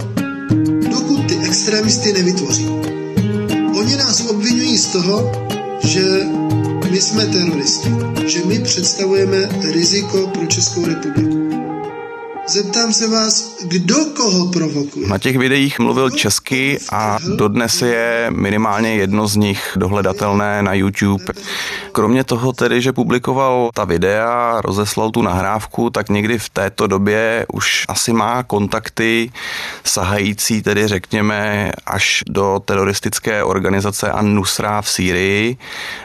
dokud 0.92 1.28
ty 1.28 1.38
extremisty 1.38 2.14
nevytvoří. 2.14 2.68
Oni 3.80 3.96
nás 3.96 4.26
obvinují 4.30 4.78
z 4.78 4.88
toho, 4.88 5.32
že 5.84 6.04
my 6.92 7.02
jsme 7.02 7.26
teroristi, 7.26 7.90
že 8.28 8.40
my 8.46 8.60
představujeme 8.60 9.50
riziko 9.72 10.28
pro 10.28 10.46
Českou 10.46 10.86
republiku. 10.86 11.37
Zeptám 12.50 12.94
se 12.94 13.08
vás, 13.08 13.56
kdo 13.64 13.96
koho 14.16 14.48
provokuje? 14.52 15.08
Na 15.08 15.18
těch 15.18 15.38
videích 15.38 15.80
mluvil 15.80 16.10
česky 16.10 16.80
a 16.92 17.18
dodnes 17.36 17.82
je 17.82 18.28
minimálně 18.30 18.96
jedno 18.96 19.28
z 19.28 19.36
nich 19.36 19.72
dohledatelné 19.76 20.64
na 20.64 20.74
YouTube. 20.74 21.26
Kromě 21.92 22.24
toho 22.24 22.54
tedy, 22.54 22.82
že 22.82 22.94
publikoval 22.94 23.70
ta 23.74 23.86
videa, 23.86 24.62
rozeslal 24.62 25.12
tu 25.12 25.22
nahrávku, 25.22 25.90
tak 25.90 26.10
někdy 26.10 26.40
v 26.40 26.50
této 26.50 26.88
době 26.88 27.46
už 27.54 27.86
asi 27.88 28.14
má 28.14 28.44
kontakty 28.44 29.32
sahající 29.84 30.62
tedy 30.62 30.88
řekněme 30.88 31.72
až 31.86 32.24
do 32.30 32.62
teroristické 32.66 33.44
organizace 33.44 34.12
An-Nusra 34.12 34.82
v 34.82 34.90
Sýrii. 34.90 35.58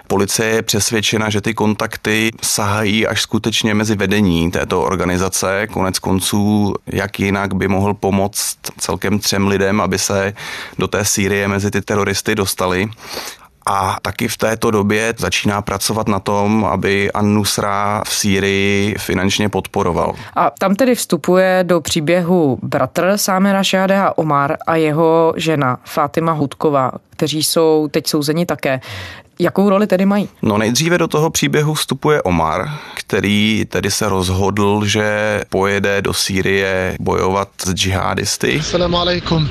Policie 0.07 0.49
je 0.49 0.63
přesvědčena, 0.63 1.31
že 1.31 1.41
ty 1.41 1.55
kontakty 1.55 2.31
sahají 2.43 3.07
až 3.07 3.23
skutečně 3.23 3.75
mezi 3.75 3.97
vedení 3.97 4.51
této 4.51 4.83
organizace. 4.83 5.67
Konec 5.67 5.99
konců, 5.99 6.32
jak 6.87 7.21
jinak 7.21 7.55
by 7.55 7.69
mohl 7.69 7.95
pomoct 7.95 8.57
celkem 8.79 9.19
třem 9.19 9.49
lidem, 9.49 9.81
aby 9.81 9.99
se 9.99 10.33
do 10.79 10.89
té 10.89 11.05
Sýrie 11.05 11.49
mezi 11.49 11.71
ty 11.71 11.83
teroristy 11.83 12.35
dostali 12.35 12.89
a 13.67 13.97
taky 14.03 14.29
v 14.29 14.37
této 14.37 14.71
době 14.71 15.15
začíná 15.19 15.63
pracovat 15.63 16.09
na 16.09 16.21
tom, 16.21 16.65
aby 16.65 17.13
An-Nusra 17.13 18.03
v 18.07 18.15
Sýrii 18.15 18.95
finančně 18.99 19.49
podporoval. 19.49 20.15
A 20.35 20.51
tam 20.51 20.75
tedy 20.75 20.95
vstupuje 20.95 21.61
do 21.63 21.81
příběhu 21.81 22.59
bratr 22.63 23.13
Sámera 23.17 23.63
Šádeha 23.63 24.19
Omar 24.19 24.57
a 24.67 24.77
jeho 24.77 25.35
žena 25.37 25.79
Fatima 25.85 26.33
Hudková, 26.33 26.93
kteří 27.11 27.43
jsou 27.43 27.89
teď 27.91 28.07
souzeni 28.07 28.47
také. 28.47 28.81
Jakou 29.43 29.69
roli 29.69 29.87
tedy 29.87 30.07
mají? 30.07 30.29
No 30.43 30.59
nejdříve 30.59 30.99
do 30.99 31.09
toho 31.09 31.31
příběhu 31.31 31.75
vstupuje 31.75 32.23
Omar, 32.23 32.69
který 32.95 33.65
tedy 33.69 33.91
se 33.91 34.09
rozhodl, 34.09 34.85
že 34.85 35.41
pojede 35.49 36.03
do 36.03 36.15
Sýrie 36.15 36.97
bojovat 37.01 37.49
s 37.67 37.75
džihadisty. 37.75 38.63
Salam 38.63 38.95
alaikum. 38.95 39.49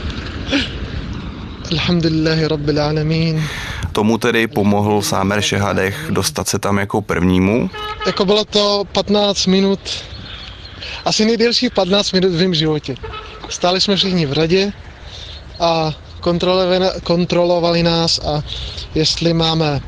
Alhamdulillahi 1.71 2.47
rabbil 2.47 2.81
alamin. 2.81 3.43
Tomu 3.91 4.17
tedy 4.17 4.47
pomohl 4.47 5.01
Sámer 5.01 5.41
Šehadech 5.41 6.07
dostat 6.09 6.47
se 6.47 6.59
tam 6.59 6.77
jako 6.77 7.01
prvnímu. 7.01 7.69
Jako 8.05 8.25
bylo 8.25 8.45
to 8.45 8.83
15 8.91 9.45
minut, 9.45 9.79
asi 11.05 11.25
nejdelších 11.25 11.71
15 11.71 12.11
minut 12.11 12.31
v 12.31 12.41
mém 12.41 12.53
životě. 12.53 12.95
Stáli 13.49 13.81
jsme 13.81 13.95
všichni 13.95 14.25
v 14.25 14.33
radě 14.33 14.71
a 15.59 15.91
kontrolovali, 16.21 16.85
kontrolovali 17.03 17.83
nás 17.83 18.19
a 18.19 18.43
jestli 18.95 19.33
máme 19.33 19.81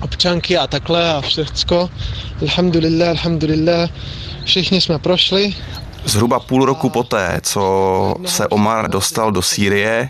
občanky 0.00 0.58
a 0.58 0.66
takhle 0.66 1.14
a 1.14 1.20
všechno. 1.20 1.90
Alhamdulillah, 2.42 3.08
alhamdulillah, 3.08 3.90
všichni 4.44 4.80
jsme 4.80 4.98
prošli. 4.98 5.54
Zhruba 6.04 6.40
půl 6.40 6.64
roku 6.64 6.90
poté, 6.90 7.40
co 7.42 8.14
se 8.26 8.48
Omar 8.48 8.90
dostal 8.90 9.32
do 9.32 9.42
Sýrie, 9.42 10.08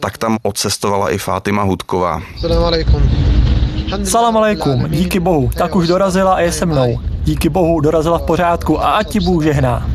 tak 0.00 0.18
tam 0.18 0.36
odcestovala 0.42 1.10
i 1.10 1.18
Fátima 1.18 1.62
Hudková. 1.62 2.22
Salam 2.40 2.64
alaikum. 2.64 3.02
Salam 4.04 4.36
alaikum, 4.36 4.90
díky 4.90 5.20
bohu, 5.20 5.50
tak 5.54 5.76
už 5.76 5.88
dorazila 5.88 6.34
a 6.34 6.40
je 6.40 6.52
se 6.52 6.66
mnou. 6.66 7.00
Díky 7.24 7.48
bohu 7.48 7.80
dorazila 7.80 8.18
v 8.18 8.22
pořádku 8.22 8.80
a 8.80 8.90
ať 8.90 9.08
ti 9.12 9.20
Bůh 9.20 9.44
žehná. 9.44 9.91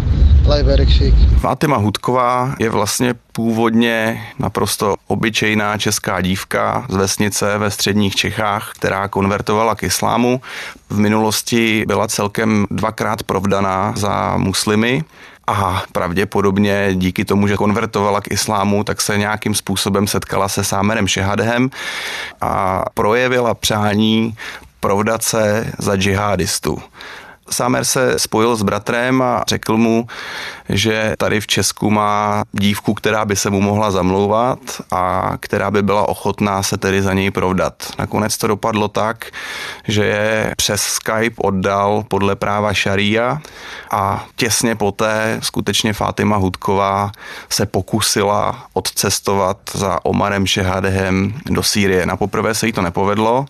Fátima 1.39 1.77
Hudková 1.77 2.55
je 2.59 2.69
vlastně 2.69 3.13
původně 3.31 4.23
naprosto 4.39 4.95
obyčejná 5.07 5.77
česká 5.77 6.21
dívka 6.21 6.85
z 6.89 6.95
vesnice 6.95 7.57
ve 7.57 7.71
středních 7.71 8.15
Čechách, 8.15 8.71
která 8.75 9.07
konvertovala 9.07 9.75
k 9.75 9.83
islámu. 9.83 10.41
V 10.89 10.99
minulosti 10.99 11.85
byla 11.87 12.07
celkem 12.07 12.65
dvakrát 12.71 13.23
provdaná 13.23 13.93
za 13.95 14.37
muslimy 14.37 15.03
a 15.47 15.83
pravděpodobně 15.91 16.89
díky 16.93 17.25
tomu, 17.25 17.47
že 17.47 17.57
konvertovala 17.57 18.21
k 18.21 18.31
islámu, 18.31 18.83
tak 18.83 19.01
se 19.01 19.17
nějakým 19.17 19.55
způsobem 19.55 20.07
setkala 20.07 20.49
se 20.49 20.63
Sámerem 20.63 21.07
Šehadehem 21.07 21.69
a 22.41 22.83
projevila 22.93 23.53
přání 23.53 24.35
provdat 24.79 25.23
se 25.23 25.71
za 25.77 25.95
džihadistu. 25.95 26.81
Sámer 27.49 27.85
se 27.85 28.19
spojil 28.19 28.55
s 28.55 28.63
bratrem 28.63 29.21
a 29.21 29.43
řekl 29.47 29.77
mu, 29.77 30.07
že 30.69 31.13
tady 31.17 31.41
v 31.41 31.47
Česku 31.47 31.89
má 31.89 32.43
dívku, 32.51 32.93
která 32.93 33.25
by 33.25 33.35
se 33.35 33.49
mu 33.49 33.61
mohla 33.61 33.91
zamlouvat 33.91 34.59
a 34.91 35.33
která 35.39 35.71
by 35.71 35.83
byla 35.83 36.09
ochotná 36.09 36.63
se 36.63 36.77
tedy 36.77 37.01
za 37.01 37.13
něj 37.13 37.31
provdat. 37.31 37.73
Nakonec 37.99 38.37
to 38.37 38.47
dopadlo 38.47 38.87
tak, 38.87 39.25
že 39.87 40.05
je 40.05 40.53
přes 40.57 40.81
Skype 40.81 41.35
oddal 41.37 42.03
podle 42.07 42.35
práva 42.35 42.73
šaria 42.73 43.41
a 43.91 44.25
těsně 44.35 44.75
poté 44.75 45.39
skutečně 45.43 45.93
Fátima 45.93 46.37
Hudková 46.37 47.11
se 47.49 47.65
pokusila 47.65 48.65
odcestovat 48.73 49.57
za 49.73 50.05
Omarem 50.05 50.47
Šehadehem 50.47 51.33
do 51.45 51.63
Sýrie. 51.63 52.05
Na 52.05 52.17
poprvé 52.17 52.55
se 52.55 52.67
jí 52.67 52.73
to 52.73 52.81
nepovedlo, 52.81 53.45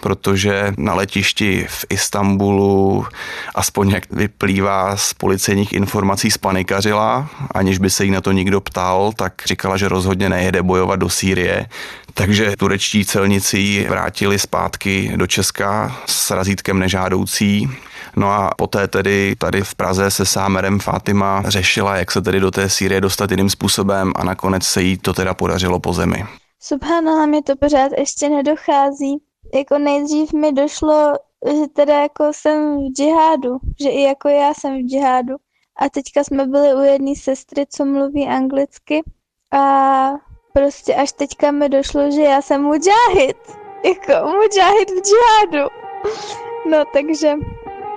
protože 0.00 0.74
na 0.78 0.94
letišti 0.94 1.66
v 1.68 1.84
Istanbulu, 1.90 3.06
aspoň 3.54 3.90
jak 3.90 4.04
vyplývá 4.10 4.96
z 4.96 5.14
policejních 5.14 5.72
informací, 5.72 6.30
spanikařila, 6.50 7.28
aniž 7.54 7.78
by 7.78 7.90
se 7.90 8.04
jí 8.04 8.10
na 8.10 8.20
to 8.20 8.32
nikdo 8.32 8.60
ptal, 8.60 9.12
tak 9.16 9.32
říkala, 9.46 9.76
že 9.76 9.88
rozhodně 9.88 10.28
nejede 10.28 10.62
bojovat 10.62 10.96
do 10.96 11.08
Sýrie. 11.08 11.66
Takže 12.14 12.56
turečtí 12.58 13.04
celníci 13.04 13.58
ji 13.58 13.88
vrátili 13.88 14.38
zpátky 14.38 15.12
do 15.16 15.26
Česka 15.26 15.96
s 16.06 16.30
razítkem 16.30 16.78
nežádoucí. 16.78 17.70
No 18.16 18.30
a 18.30 18.50
poté 18.56 18.88
tedy 18.88 19.34
tady 19.38 19.62
v 19.62 19.74
Praze 19.74 20.10
se 20.10 20.26
Sámerem 20.26 20.80
Fatima 20.80 21.42
řešila, 21.46 21.96
jak 21.96 22.10
se 22.10 22.22
tedy 22.22 22.40
do 22.40 22.50
té 22.50 22.68
Sýrie 22.68 23.00
dostat 23.00 23.30
jiným 23.30 23.50
způsobem 23.50 24.12
a 24.16 24.24
nakonec 24.24 24.64
se 24.64 24.82
jí 24.82 24.98
to 24.98 25.12
teda 25.12 25.34
podařilo 25.34 25.80
po 25.80 25.92
zemi. 25.92 26.24
Subhanallah, 26.60 27.28
mi 27.28 27.42
to 27.42 27.56
pořád 27.56 27.92
ještě 27.98 28.28
nedochází. 28.28 29.22
Jako 29.54 29.78
nejdřív 29.78 30.32
mi 30.32 30.52
došlo, 30.52 31.12
že 31.46 31.68
teda 31.72 32.02
jako 32.02 32.30
jsem 32.34 32.76
v 32.76 32.92
džihádu, 32.96 33.58
že 33.80 33.88
i 33.88 34.02
jako 34.02 34.28
já 34.28 34.54
jsem 34.54 34.78
v 34.78 34.88
džihádu. 34.88 35.34
A 35.80 35.88
teďka 35.88 36.24
jsme 36.24 36.46
byli 36.46 36.74
u 36.74 36.80
jedné 36.80 37.16
sestry, 37.16 37.66
co 37.66 37.84
mluví 37.84 38.26
anglicky 38.26 39.02
a 39.52 40.10
prostě 40.52 40.94
až 40.94 41.12
teďka 41.12 41.50
mi 41.50 41.68
došlo, 41.68 42.10
že 42.10 42.22
já 42.22 42.42
jsem 42.42 42.62
mujahid. 42.62 43.36
Jako 43.84 44.28
mujahid 44.28 44.90
v 44.90 45.02
džihádu. 45.02 45.68
No 46.70 46.84
takže 46.92 47.34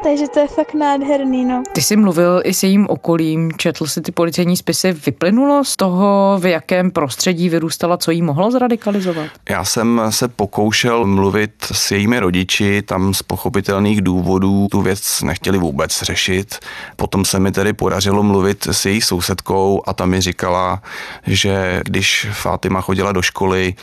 takže 0.03 0.27
to 0.27 0.39
je 0.39 0.47
fakt 0.47 0.73
nádherný, 0.73 1.45
no. 1.45 1.63
Ty 1.73 1.81
jsi 1.81 1.95
mluvil 1.95 2.41
i 2.43 2.53
s 2.53 2.63
jejím 2.63 2.87
okolím, 2.89 3.51
četl 3.57 3.87
si 3.87 4.01
ty 4.01 4.11
policejní 4.11 4.57
spisy, 4.57 4.91
vyplynulo 4.91 5.63
z 5.63 5.75
toho, 5.75 6.37
v 6.39 6.45
jakém 6.45 6.91
prostředí 6.91 7.49
vyrůstala, 7.49 7.97
co 7.97 8.11
jí 8.11 8.21
mohlo 8.21 8.51
zradikalizovat? 8.51 9.27
Já 9.49 9.65
jsem 9.65 10.01
se 10.09 10.27
pokoušel 10.27 11.05
mluvit 11.05 11.51
s 11.71 11.91
jejími 11.91 12.19
rodiči, 12.19 12.81
tam 12.81 13.13
z 13.13 13.23
pochopitelných 13.23 14.01
důvodů 14.01 14.67
tu 14.71 14.81
věc 14.81 15.21
nechtěli 15.21 15.57
vůbec 15.57 16.01
řešit. 16.01 16.59
Potom 16.95 17.25
se 17.25 17.39
mi 17.39 17.51
tedy 17.51 17.73
podařilo 17.73 18.23
mluvit 18.23 18.67
s 18.71 18.85
její 18.85 19.01
sousedkou 19.01 19.81
a 19.85 19.93
ta 19.93 20.05
mi 20.05 20.21
říkala, 20.21 20.81
že 21.27 21.81
když 21.85 22.27
Fátima 22.31 22.81
chodila 22.81 23.11
do 23.11 23.21
školy, 23.21 23.73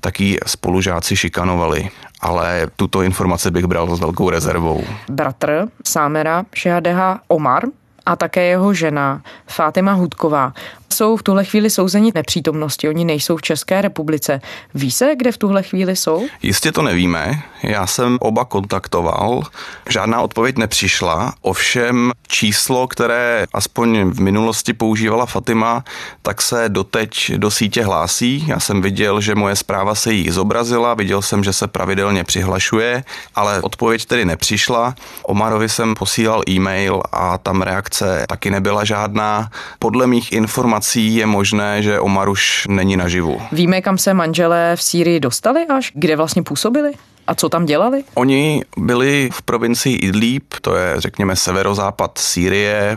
tak 0.00 0.20
ji 0.20 0.38
spolužáci 0.46 1.16
šikanovali 1.16 1.90
ale 2.20 2.66
tuto 2.76 3.02
informaci 3.02 3.50
bych 3.50 3.66
bral 3.66 3.96
s 3.96 4.00
velkou 4.00 4.30
rezervou. 4.30 4.84
Bratr 5.08 5.68
Sámera 5.84 6.44
Šehadeha 6.54 7.20
Omar 7.28 7.64
a 8.08 8.16
také 8.16 8.44
jeho 8.44 8.74
žena 8.74 9.22
Fátima 9.46 9.92
Hudková 9.92 10.52
jsou 10.92 11.16
v 11.16 11.22
tuhle 11.22 11.44
chvíli 11.44 11.70
souzeni 11.70 12.12
nepřítomnosti. 12.14 12.88
Oni 12.88 13.04
nejsou 13.04 13.36
v 13.36 13.42
České 13.42 13.82
republice. 13.82 14.40
Ví 14.74 14.90
se, 14.90 15.12
kde 15.16 15.32
v 15.32 15.38
tuhle 15.38 15.62
chvíli 15.62 15.96
jsou? 15.96 16.26
Jistě 16.42 16.72
to 16.72 16.82
nevíme. 16.82 17.42
Já 17.62 17.86
jsem 17.86 18.18
oba 18.20 18.44
kontaktoval. 18.44 19.42
Žádná 19.88 20.20
odpověď 20.20 20.56
nepřišla. 20.56 21.34
Ovšem 21.42 22.12
číslo, 22.28 22.86
které 22.86 23.46
aspoň 23.52 24.10
v 24.10 24.20
minulosti 24.20 24.72
používala 24.72 25.26
Fatima, 25.26 25.84
tak 26.22 26.42
se 26.42 26.68
doteď 26.68 27.32
do 27.36 27.50
sítě 27.50 27.84
hlásí. 27.84 28.46
Já 28.48 28.60
jsem 28.60 28.82
viděl, 28.82 29.20
že 29.20 29.34
moje 29.34 29.56
zpráva 29.56 29.94
se 29.94 30.12
jí 30.12 30.30
zobrazila, 30.30 30.94
viděl 30.94 31.22
jsem, 31.22 31.44
že 31.44 31.52
se 31.52 31.66
pravidelně 31.66 32.24
přihlašuje, 32.24 33.04
ale 33.34 33.62
odpověď 33.62 34.06
tedy 34.06 34.24
nepřišla. 34.24 34.94
Omarovi 35.22 35.68
jsem 35.68 35.94
posílal 35.94 36.42
e-mail 36.48 37.02
a 37.12 37.38
tam 37.38 37.62
reakce 37.62 37.97
taky 38.28 38.50
nebyla 38.50 38.84
žádná. 38.84 39.50
Podle 39.78 40.06
mých 40.06 40.32
informací 40.32 40.58
informací 40.58 41.14
je 41.16 41.26
možné, 41.26 41.82
že 41.82 42.00
Omar 42.00 42.28
už 42.28 42.66
není 42.70 42.96
naživu. 42.96 43.40
Víme, 43.52 43.82
kam 43.82 43.98
se 43.98 44.14
manželé 44.14 44.76
v 44.76 44.82
Sýrii 44.82 45.20
dostali 45.20 45.66
až? 45.66 45.92
Kde 45.94 46.16
vlastně 46.16 46.42
působili? 46.42 46.92
A 47.26 47.34
co 47.34 47.48
tam 47.48 47.66
dělali? 47.66 48.04
Oni 48.14 48.64
byli 48.76 49.28
v 49.32 49.42
provincii 49.42 49.96
Idlib, 49.96 50.54
to 50.60 50.76
je 50.76 50.94
řekněme 51.00 51.36
severozápad 51.36 52.18
Sýrie. 52.18 52.96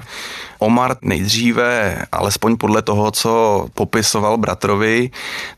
Omar 0.61 0.97
nejdříve, 1.01 1.97
alespoň 2.11 2.57
podle 2.57 2.81
toho, 2.81 3.11
co 3.11 3.65
popisoval 3.73 4.37
bratrovi, 4.37 5.09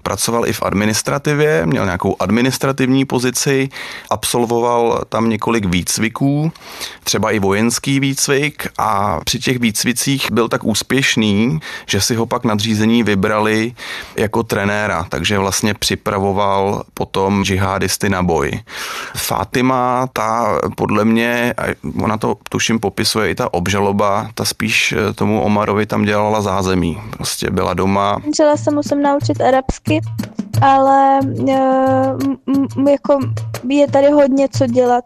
pracoval 0.03 0.47
i 0.47 0.53
v 0.53 0.63
administrativě, 0.63 1.65
měl 1.65 1.85
nějakou 1.85 2.15
administrativní 2.19 3.05
pozici, 3.05 3.69
absolvoval 4.09 5.03
tam 5.09 5.29
několik 5.29 5.65
výcviků, 5.65 6.51
třeba 7.03 7.31
i 7.31 7.39
vojenský 7.39 7.99
výcvik 7.99 8.67
a 8.77 9.19
při 9.25 9.39
těch 9.39 9.59
výcvicích 9.59 10.31
byl 10.31 10.47
tak 10.47 10.63
úspěšný, 10.63 11.59
že 11.85 12.01
si 12.01 12.15
ho 12.15 12.25
pak 12.25 12.43
nadřízení 12.43 13.03
vybrali 13.03 13.73
jako 14.15 14.43
trenéra, 14.43 15.05
takže 15.09 15.37
vlastně 15.39 15.73
připravoval 15.73 16.83
potom 16.93 17.45
džihadisty 17.45 18.09
na 18.09 18.23
boj. 18.23 18.59
Fatima, 19.15 20.07
ta 20.13 20.59
podle 20.75 21.05
mě, 21.05 21.53
ona 22.01 22.17
to 22.17 22.37
tuším 22.49 22.79
popisuje 22.79 23.29
i 23.29 23.35
ta 23.35 23.53
obžaloba, 23.53 24.29
ta 24.33 24.45
spíš 24.45 24.92
tomu 25.15 25.41
Omarovi 25.41 25.85
tam 25.85 26.05
dělala 26.05 26.41
zázemí. 26.41 26.97
Prostě 27.17 27.49
byla 27.49 27.73
doma. 27.73 28.21
Začala 28.25 28.57
se 28.57 28.71
musím 28.71 29.01
naučit 29.01 29.41
arabsky, 29.41 30.01
ale 30.61 31.19
e, 31.49 32.91
jako 32.91 33.19
je 33.69 33.87
tady 33.87 34.11
hodně 34.11 34.47
co 34.57 34.67
dělat. 34.67 35.05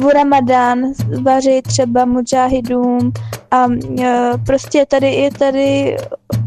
V 0.00 0.14
Ramadán 0.14 0.78
vaří 1.22 1.62
třeba 1.62 2.04
mujahidům 2.04 3.12
a 3.50 3.66
e, 4.00 4.32
prostě 4.46 4.86
tady 4.86 5.14
je 5.14 5.30
tady 5.30 5.96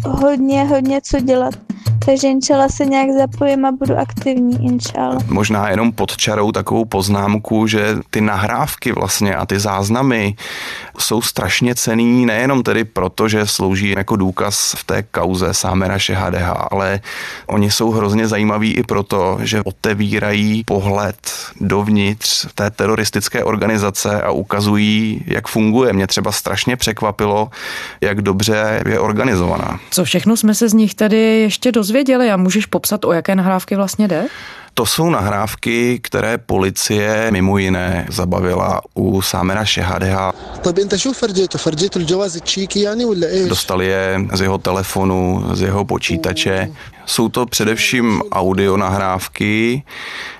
hodně, 0.05 0.63
hodně 0.63 1.01
co 1.03 1.19
dělat. 1.19 1.53
Takže 2.05 2.27
inšala 2.27 2.70
se 2.70 2.86
nějak 2.86 3.10
zapojím 3.12 3.65
a 3.65 3.72
budu 3.72 3.98
aktivní, 3.98 4.65
inšala. 4.65 5.17
Možná 5.27 5.70
jenom 5.70 5.91
pod 5.91 6.17
čarou 6.17 6.51
takovou 6.51 6.86
poznámku, 6.86 7.67
že 7.67 7.98
ty 8.10 8.22
nahrávky 8.22 8.91
vlastně 8.91 9.36
a 9.36 9.46
ty 9.46 9.60
záznamy 9.60 10.36
jsou 11.00 11.22
strašně 11.22 11.75
cený 11.75 12.25
nejenom 12.25 12.63
tedy 12.63 12.84
proto, 12.84 13.27
že 13.27 13.48
slouží 13.48 13.89
jako 13.98 14.15
důkaz 14.15 14.75
v 14.77 14.84
té 14.84 15.03
kauze 15.03 15.53
Sámera 15.53 16.00
Šehadh, 16.00 16.53
ale 16.72 17.00
oni 17.48 17.72
jsou 17.72 17.91
hrozně 17.91 18.27
zajímaví 18.27 18.74
i 18.74 18.84
proto, 18.84 19.38
že 19.41 19.62
otevírají 19.62 20.63
pohled 20.63 21.31
dovnitř 21.62 22.48
té 22.55 22.70
teroristické 22.70 23.43
organizace 23.43 24.22
a 24.22 24.31
ukazují, 24.31 25.24
jak 25.27 25.48
funguje. 25.48 25.93
Mě 25.93 26.08
třeba 26.08 26.31
strašně 26.31 26.77
překvapilo, 26.77 27.50
jak 28.01 28.22
dobře 28.22 28.84
je 28.89 29.00
organizovaná. 29.00 29.79
Co 29.91 30.03
všechno 30.03 30.38
jsme 30.38 30.55
se 30.55 30.70
z 30.70 30.74
nich 30.74 30.96
tady 30.96 31.17
ještě 31.17 31.72
dozvěděli 31.72 31.90
a 32.31 32.38
můžeš 32.38 32.65
popsat, 32.65 33.05
o 33.05 33.12
jaké 33.12 33.36
nahrávky 33.36 33.75
vlastně 33.75 34.07
jde? 34.07 34.25
To 34.74 34.86
jsou 34.86 35.10
nahrávky, 35.10 36.00
které 36.03 36.38
policie 36.38 37.27
mimo 37.31 37.57
jiné 37.57 38.07
zabavila 38.10 38.81
u 38.93 39.21
Sámera 39.21 39.65
Šehadeha. 39.65 40.33
Dostali 43.48 43.88
je 43.88 44.21
z 44.33 44.41
jeho 44.41 44.57
telefonu, 44.57 45.43
z 45.53 45.62
jeho 45.62 45.86
počítače. 45.86 46.71
Jsou 47.05 47.29
to 47.29 47.46
především 47.46 48.22
audio 48.31 48.77
nahrávky, 48.77 49.84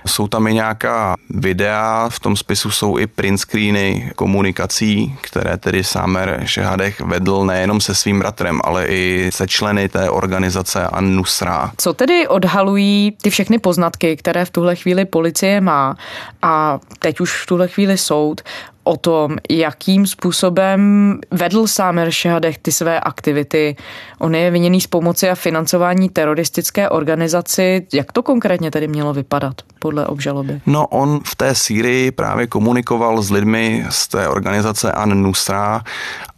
jsou 0.06 0.27
tam 0.27 0.48
i 0.48 0.53
nějaká 0.53 1.15
videa, 1.30 2.10
v 2.10 2.20
tom 2.20 2.36
spisu 2.36 2.72
jsou 2.72 2.98
i 2.98 3.08
print 3.08 3.39
screeny 3.39 4.12
komunikací, 4.15 5.15
které 5.22 5.58
tedy 5.58 5.84
Sámer 5.84 6.41
Šehadech 6.46 7.01
vedl 7.01 7.46
nejenom 7.46 7.82
se 7.82 7.96
svým 7.96 8.20
bratrem, 8.20 8.60
ale 8.63 8.88
i 8.88 9.30
se 9.34 9.48
členy 9.48 9.89
té 9.89 10.10
organizace 10.10 10.88
An-Nusra. 10.88 11.72
Co 11.77 11.94
tedy 11.94 12.27
odhalují 12.27 13.18
ty 13.22 13.30
všechny 13.30 13.60
poznatky, 13.60 14.18
které 14.18 14.46
v 14.46 14.50
tuhle 14.50 14.75
chvíli 14.75 15.06
policie 15.06 15.62
má 15.62 15.98
a 16.41 16.80
teď 17.00 17.20
už 17.20 17.44
v 17.44 17.46
tuhle 17.46 17.68
chvíli 17.68 17.98
soud 17.98 18.41
o 18.83 18.97
tom, 18.97 19.38
jakým 19.50 20.07
způsobem 20.07 21.19
vedl 21.31 21.67
Sámer 21.67 22.11
Šehadech 22.11 22.57
ty 22.57 22.71
své 22.71 23.00
aktivity. 23.00 23.75
On 24.19 24.35
je 24.35 24.51
viněný 24.51 24.81
z 24.81 24.88
pomoci 24.88 25.29
a 25.29 25.35
financování 25.35 26.09
teroristické 26.09 26.89
organizaci. 26.89 27.88
Jak 27.93 28.11
to 28.11 28.23
konkrétně 28.23 28.71
tedy 28.71 28.88
mělo 28.88 29.13
vypadat 29.13 29.53
podle 29.79 30.07
obžaloby? 30.07 30.61
No 30.65 30.88
on 30.88 31.19
v 31.25 31.35
té 31.35 31.55
Sýrii 31.55 32.11
právě 32.11 32.47
komunikoval 32.47 33.21
s 33.21 33.31
lidmi 33.31 33.85
z 33.89 34.07
té 34.07 34.27
organizace 34.27 34.91
An-Nusra 34.91 35.81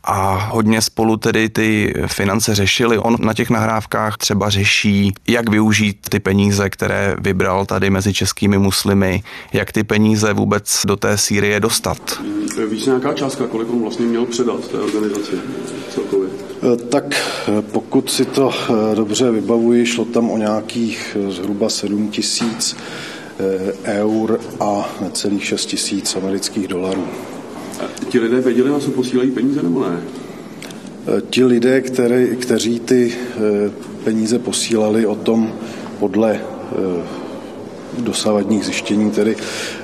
a 0.03 0.49
hodně 0.51 0.81
spolu 0.81 1.17
tedy 1.17 1.49
ty 1.49 1.93
finance 2.07 2.55
řešili. 2.55 2.97
On 2.97 3.17
na 3.19 3.33
těch 3.33 3.49
nahrávkách 3.49 4.17
třeba 4.17 4.49
řeší, 4.49 5.13
jak 5.27 5.49
využít 5.49 5.97
ty 6.09 6.19
peníze, 6.19 6.69
které 6.69 7.15
vybral 7.19 7.65
tady 7.65 7.89
mezi 7.89 8.13
českými 8.13 8.57
muslimy, 8.57 9.23
jak 9.53 9.71
ty 9.71 9.83
peníze 9.83 10.33
vůbec 10.33 10.81
do 10.85 10.95
té 10.95 11.17
Sýrie 11.17 11.59
dostat. 11.59 12.21
Víš 12.69 12.85
nějaká 12.85 13.13
částka, 13.13 13.47
kolik 13.47 13.69
on 13.69 13.81
vlastně 13.81 14.05
měl 14.05 14.25
předat 14.25 14.67
té 14.67 14.77
organizaci 14.77 15.31
celkově? 15.93 16.29
Tak 16.89 17.03
pokud 17.71 18.11
si 18.11 18.25
to 18.25 18.53
dobře 18.95 19.31
vybavuji, 19.31 19.85
šlo 19.85 20.05
tam 20.05 20.29
o 20.29 20.37
nějakých 20.37 21.17
zhruba 21.29 21.69
7 21.69 22.07
tisíc 22.07 22.77
eur 23.83 24.39
a 24.59 24.89
necelých 25.01 25.45
6 25.45 25.65
tisíc 25.65 26.15
amerických 26.15 26.67
dolarů. 26.67 27.07
Ti 28.09 28.19
lidé 28.19 28.41
věděli, 28.41 28.69
na 28.69 28.79
co 28.79 28.91
posílají 28.91 29.31
peníze, 29.31 29.63
nebo 29.63 29.89
ne? 29.89 30.01
Ti 31.29 31.45
lidé, 31.45 31.81
které, 31.81 32.27
kteří 32.27 32.79
ty 32.79 33.13
peníze 34.03 34.39
posílali, 34.39 35.05
o 35.05 35.15
tom 35.15 35.53
podle 35.99 36.39
dosavadních 37.99 38.65
zjištění 38.65 39.11
tedy 39.11 39.35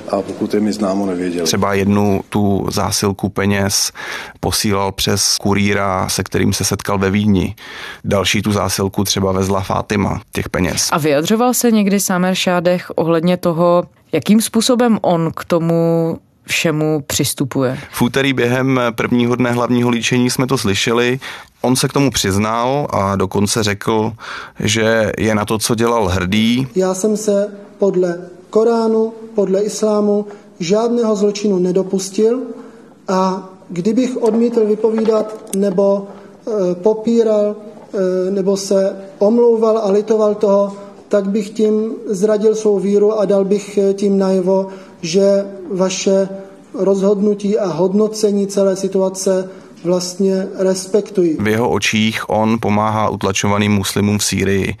a 0.08 0.22
pokud 0.22 0.54
je 0.54 0.60
mi 0.60 0.72
známo, 0.72 1.06
nevěděli. 1.06 1.46
Třeba 1.46 1.74
jednu 1.74 2.20
tu 2.28 2.66
zásilku 2.70 3.28
peněz 3.28 3.92
posílal 4.40 4.92
přes 4.92 5.36
kurýra, 5.40 6.08
se 6.08 6.22
kterým 6.22 6.52
se 6.52 6.64
setkal 6.64 6.98
ve 6.98 7.10
Vídni. 7.10 7.54
Další 8.04 8.42
tu 8.42 8.52
zásilku 8.52 9.04
třeba 9.04 9.32
vezla 9.32 9.60
Fátima 9.60 10.20
těch 10.32 10.48
peněz. 10.48 10.88
A 10.92 10.98
vyjadřoval 10.98 11.54
se 11.54 11.70
někdy 11.70 12.00
Samer 12.00 12.34
Šádech 12.34 12.90
ohledně 12.94 13.36
toho, 13.36 13.84
jakým 14.12 14.40
způsobem 14.40 14.98
on 15.02 15.30
k 15.36 15.44
tomu 15.44 16.18
všemu 16.50 17.04
přistupuje. 17.06 17.78
V 17.92 18.02
úterý 18.02 18.32
během 18.32 18.80
prvního 18.90 19.36
dne 19.36 19.52
hlavního 19.52 19.90
líčení 19.90 20.30
jsme 20.30 20.46
to 20.46 20.58
slyšeli. 20.58 21.20
On 21.62 21.76
se 21.76 21.88
k 21.88 21.92
tomu 21.92 22.10
přiznal 22.10 22.86
a 22.90 23.16
dokonce 23.16 23.62
řekl, 23.62 24.12
že 24.60 25.12
je 25.18 25.34
na 25.34 25.44
to, 25.44 25.58
co 25.58 25.74
dělal 25.74 26.08
hrdý. 26.08 26.66
Já 26.74 26.94
jsem 26.94 27.16
se 27.16 27.48
podle 27.78 28.18
Koránu, 28.50 29.12
podle 29.34 29.62
islámu 29.62 30.26
žádného 30.60 31.16
zločinu 31.16 31.58
nedopustil 31.58 32.40
a 33.08 33.48
kdybych 33.68 34.22
odmítl 34.22 34.66
vypovídat 34.66 35.54
nebo 35.56 36.06
e, 36.06 36.74
popíral 36.74 37.54
e, 37.54 38.30
nebo 38.30 38.56
se 38.56 38.96
omlouval 39.18 39.78
a 39.78 39.90
litoval 39.90 40.34
toho, 40.34 40.76
tak 41.08 41.28
bych 41.28 41.50
tím 41.50 41.94
zradil 42.06 42.54
svou 42.54 42.78
víru 42.78 43.18
a 43.18 43.24
dal 43.24 43.44
bych 43.44 43.78
tím 43.94 44.18
najevo, 44.18 44.68
že 45.02 45.44
vaše 45.74 46.28
rozhodnutí 46.74 47.58
a 47.58 47.66
hodnocení 47.66 48.46
celé 48.46 48.76
situace 48.76 49.48
vlastně 49.84 50.46
respektují. 50.58 51.36
V 51.40 51.48
jeho 51.48 51.70
očích 51.70 52.30
on 52.30 52.58
pomáhá 52.60 53.08
utlačovaným 53.08 53.72
muslimům 53.72 54.18
v 54.18 54.24
Sýrii. 54.24 54.74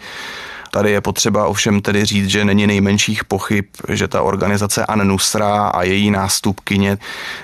Tady 0.72 0.90
je 0.90 1.00
potřeba 1.00 1.46
ovšem 1.46 1.80
tedy 1.80 2.04
říct, 2.04 2.28
že 2.28 2.44
není 2.44 2.66
nejmenších 2.66 3.24
pochyb, 3.24 3.64
že 3.88 4.08
ta 4.08 4.22
organizace 4.22 4.86
An-Nusra 4.86 5.66
a 5.66 5.82
její 5.82 6.10
nástupkyně 6.10 6.98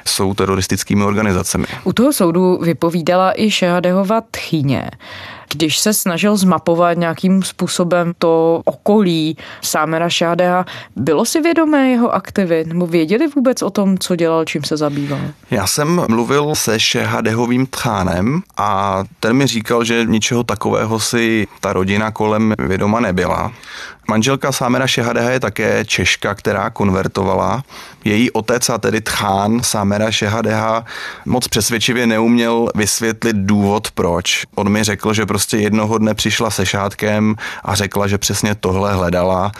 jsou 0.04 0.34
teroristickými 0.34 1.04
organizacemi. 1.04 1.66
U 1.84 1.92
toho 1.92 2.12
soudu 2.12 2.58
vypovídala 2.62 3.40
i 3.40 3.50
Šehadehova 3.50 4.20
tchyně 4.30 4.90
když 5.52 5.78
se 5.78 5.92
snažil 5.92 6.36
zmapovat 6.36 6.98
nějakým 6.98 7.42
způsobem 7.42 8.12
to 8.18 8.62
okolí 8.64 9.36
Sámera 9.62 10.08
Šádeha, 10.08 10.64
bylo 10.96 11.24
si 11.24 11.40
vědomé 11.40 11.90
jeho 11.90 12.14
aktivit, 12.14 12.66
nebo 12.66 12.86
věděli 12.86 13.26
vůbec 13.26 13.62
o 13.62 13.70
tom, 13.70 13.98
co 13.98 14.16
dělal, 14.16 14.44
čím 14.44 14.64
se 14.64 14.76
zabýval? 14.76 15.20
Já 15.50 15.66
jsem 15.66 16.00
mluvil 16.08 16.54
se 16.54 16.80
Šehadehovým 16.80 17.66
tchánem 17.66 18.42
a 18.56 19.04
ten 19.20 19.36
mi 19.36 19.46
říkal, 19.46 19.84
že 19.84 20.04
ničeho 20.04 20.44
takového 20.44 21.00
si 21.00 21.46
ta 21.60 21.72
rodina 21.72 22.10
kolem 22.10 22.54
vědoma 22.58 23.00
nebyla. 23.00 23.52
Manželka 24.08 24.52
Sámera 24.52 24.86
Šehadeha 24.86 25.30
je 25.30 25.40
také 25.40 25.84
Češka, 25.84 26.34
která 26.34 26.70
konvertovala. 26.70 27.62
Její 28.04 28.30
otec 28.30 28.70
a 28.70 28.78
tedy 28.78 29.00
tchán 29.00 29.62
Sámera 29.62 30.10
Šehadeha 30.10 30.84
moc 31.24 31.48
přesvědčivě 31.48 32.06
neuměl 32.06 32.68
vysvětlit 32.74 33.36
důvod 33.36 33.90
proč. 33.90 34.44
On 34.54 34.68
mi 34.68 34.84
řekl, 34.84 35.14
že 35.14 35.26
prostě 35.26 35.56
jednoho 35.56 35.98
dne 35.98 36.14
přišla 36.14 36.50
se 36.50 36.66
šátkem 36.66 37.34
a 37.64 37.74
řekla, 37.74 38.06
že 38.06 38.18
přesně 38.18 38.54
tohle 38.54 38.94
hledala 38.94 39.52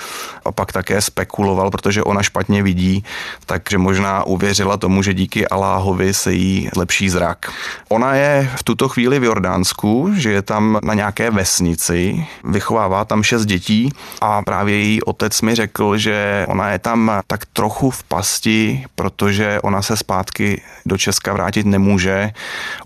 a 0.44 0.52
pak 0.52 0.72
také 0.72 1.00
spekuloval, 1.00 1.70
protože 1.70 2.02
ona 2.02 2.22
špatně 2.22 2.62
vidí, 2.62 3.04
takže 3.46 3.78
možná 3.78 4.24
uvěřila 4.24 4.76
tomu, 4.76 5.02
že 5.02 5.14
díky 5.14 5.48
Aláhovi 5.48 6.14
se 6.14 6.32
jí 6.32 6.68
lepší 6.76 7.10
zrak. 7.10 7.52
Ona 7.88 8.14
je 8.14 8.50
v 8.56 8.62
tuto 8.62 8.88
chvíli 8.88 9.18
v 9.18 9.24
Jordánsku, 9.24 10.12
že 10.14 10.30
je 10.30 10.42
tam 10.42 10.78
na 10.82 10.94
nějaké 10.94 11.30
vesnici, 11.30 12.26
vychovává 12.44 13.04
tam 13.04 13.22
šest 13.22 13.46
dětí 13.46 13.92
a 14.20 14.35
právě 14.42 14.76
její 14.76 15.02
otec 15.02 15.42
mi 15.42 15.54
řekl, 15.54 15.98
že 15.98 16.46
ona 16.48 16.70
je 16.70 16.78
tam 16.78 17.12
tak 17.26 17.46
trochu 17.52 17.90
v 17.90 18.04
pasti, 18.04 18.84
protože 18.94 19.60
ona 19.60 19.82
se 19.82 19.96
zpátky 19.96 20.62
do 20.86 20.98
Česka 20.98 21.32
vrátit 21.32 21.66
nemůže. 21.66 22.30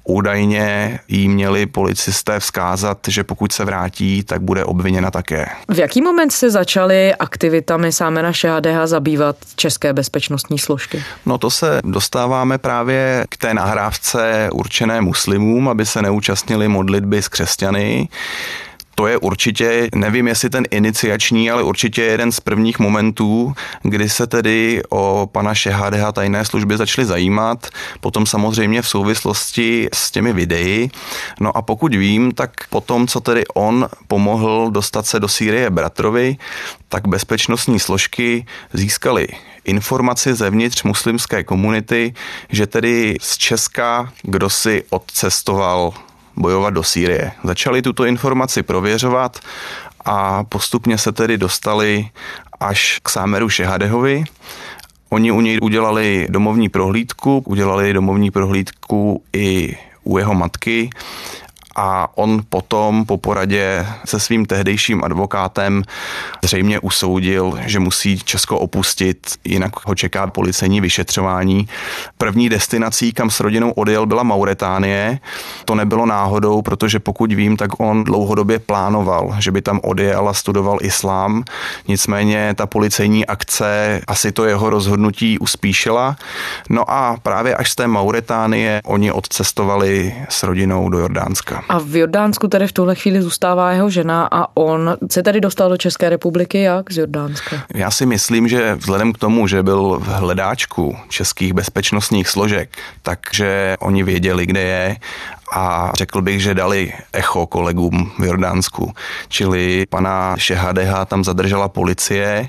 Údajně 0.05 0.99
jí 1.09 1.29
měli 1.29 1.67
policisté 1.67 2.41
vzkázat, 2.41 2.99
že 3.09 3.25
pokud 3.25 3.53
se 3.53 3.65
vrátí, 3.65 4.23
tak 4.23 4.43
bude 4.43 4.65
obviněna 4.65 5.11
také. 5.11 5.47
V 5.69 5.79
jaký 5.79 6.03
moment 6.03 6.31
se 6.31 6.51
začaly 6.51 7.15
aktivitami 7.15 7.93
Sámena 7.93 8.33
Šehadeha 8.33 8.87
zabývat 8.87 9.37
české 9.57 9.93
bezpečnostní 9.93 10.59
složky? 10.59 11.03
No 11.27 11.39
to 11.39 11.51
se 11.51 11.81
dostáváme 11.85 12.59
právě 12.59 13.25
k 13.29 13.37
té 13.37 13.55
nahrávce 13.55 14.49
určené 14.53 15.01
muslimům, 15.01 15.69
aby 15.69 15.87
se 15.87 16.03
neúčastnili 16.03 16.69
modlitby 16.69 17.23
s 17.23 17.29
křesťany 17.29 18.09
to 19.01 19.07
je 19.07 19.19
určitě, 19.19 19.89
nevím 19.95 20.29
jestli 20.29 20.51
ten 20.51 20.65
iniciační, 20.71 21.51
ale 21.51 21.63
určitě 21.63 22.03
jeden 22.03 22.33
z 22.33 22.41
prvních 22.41 22.79
momentů, 22.79 23.55
kdy 23.83 24.09
se 24.09 24.27
tedy 24.27 24.83
o 24.89 25.29
pana 25.33 25.55
Šehadeha 25.55 26.13
tajné 26.13 26.45
služby 26.45 26.77
začaly 26.77 27.07
zajímat, 27.07 27.67
potom 28.01 28.27
samozřejmě 28.27 28.83
v 28.83 28.89
souvislosti 28.89 29.89
s 29.93 30.11
těmi 30.11 30.33
videi. 30.33 30.91
No 31.41 31.57
a 31.57 31.63
pokud 31.63 31.95
vím, 31.95 32.33
tak 32.33 32.51
potom, 32.71 33.07
co 33.07 33.21
tedy 33.21 33.47
on 33.55 33.89
pomohl 34.09 34.71
dostat 34.71 35.07
se 35.07 35.21
do 35.21 35.29
Sýrie 35.29 35.71
bratrovi, 35.71 36.37
tak 36.89 37.09
bezpečnostní 37.09 37.81
složky 37.81 38.47
získaly 38.73 39.29
informaci 39.65 40.35
zevnitř 40.35 40.83
muslimské 40.83 41.45
komunity, 41.45 42.15
že 42.49 42.67
tedy 42.67 43.17
z 43.21 43.39
Česka 43.39 44.13
kdo 44.23 44.51
si 44.51 44.85
odcestoval 44.91 45.93
bojovat 46.41 46.75
do 46.75 46.83
Sýrie. 46.83 47.33
Začali 47.45 47.83
tuto 47.83 48.05
informaci 48.05 48.63
prověřovat 48.63 49.39
a 50.05 50.45
postupně 50.45 50.99
se 50.99 51.13
tedy 51.13 51.39
dostali 51.39 52.09
až 52.61 52.99
k 53.03 53.09
Sámeru 53.09 53.49
Šehadehovi. 53.49 54.25
Oni 55.09 55.33
u 55.33 55.41
něj 55.41 55.59
udělali 55.63 56.27
domovní 56.31 56.69
prohlídku, 56.69 57.43
udělali 57.47 57.93
domovní 57.93 58.31
prohlídku 58.31 59.23
i 59.33 59.77
u 60.05 60.19
jeho 60.19 60.35
matky 60.35 60.91
a 61.81 62.09
on 62.15 62.43
potom 62.49 63.05
po 63.05 63.17
poradě 63.17 63.87
se 64.05 64.21
svým 64.21 64.47
tehdejším 64.47 65.05
advokátem 65.05 65.83
zřejmě 66.43 66.81
usoudil, 66.81 67.59
že 67.67 67.81
musí 67.81 68.19
Česko 68.19 68.59
opustit, 68.59 69.27
jinak 69.45 69.87
ho 69.87 69.95
čeká 69.95 70.27
policejní 70.27 70.81
vyšetřování. 70.81 71.69
První 72.19 72.49
destinací, 72.49 73.13
kam 73.13 73.31
s 73.31 73.41
rodinou 73.41 73.71
odjel, 73.71 74.07
byla 74.07 74.23
Mauretánie. 74.23 75.19
To 75.65 75.75
nebylo 75.75 76.07
náhodou, 76.07 76.63
protože 76.63 76.99
pokud 76.99 77.33
vím, 77.33 77.57
tak 77.57 77.81
on 77.81 78.05
dlouhodobě 78.05 78.59
plánoval, 78.59 79.37
že 79.39 79.51
by 79.51 79.63
tam 79.63 79.81
odjel 79.83 80.29
a 80.29 80.35
studoval 80.35 80.79
islám. 80.83 81.45
Nicméně 81.89 82.55
ta 82.55 82.67
policejní 82.67 83.27
akce 83.27 84.01
asi 84.07 84.33
to 84.33 84.45
jeho 84.45 84.71
rozhodnutí 84.71 85.39
uspíšila. 85.39 86.17
No 86.69 86.91
a 86.91 87.17
právě 87.23 87.55
až 87.55 87.71
z 87.71 87.75
té 87.75 87.87
Mauretánie 87.87 88.81
oni 88.85 89.13
odcestovali 89.13 90.15
s 90.29 90.43
rodinou 90.43 90.89
do 90.89 90.99
Jordánska. 90.99 91.70
A 91.71 91.79
v 91.79 91.97
Jordánsku 91.97 92.49
tedy 92.49 92.67
v 92.67 92.73
tuhle 92.73 92.95
chvíli 92.95 93.23
zůstává 93.23 93.73
jeho 93.73 93.91
žena 93.91 94.29
a 94.33 94.57
on 94.57 94.97
se 95.11 95.23
tedy 95.23 95.41
dostal 95.41 95.69
do 95.69 95.77
České 95.77 96.09
republiky 96.09 96.63
jak 96.63 96.93
z 96.93 96.99
Jordánska? 96.99 97.57
Já 97.75 97.91
si 97.91 98.07
myslím, 98.07 98.49
že 98.49 98.75
vzhledem 98.75 99.13
k 99.13 99.19
tomu, 99.19 99.47
že 99.47 99.63
byl 99.63 99.99
v 100.03 100.07
hledáčku 100.07 100.97
českých 101.09 101.53
bezpečnostních 101.53 102.29
složek, 102.29 102.79
takže 103.03 103.77
oni 103.81 104.03
věděli, 104.03 104.47
kde 104.47 104.61
je 104.61 104.97
a 105.53 105.93
řekl 105.95 106.23
bych, 106.23 106.43
že 106.43 106.55
dali 106.55 106.93
echo 107.13 107.47
kolegům 107.47 108.13
v 108.19 108.25
Jordánsku. 108.25 108.93
Čili 109.29 109.87
pana 109.91 110.35
Šehadeha 110.37 111.05
tam 111.05 111.25
zadržela 111.25 111.69
policie 111.69 112.49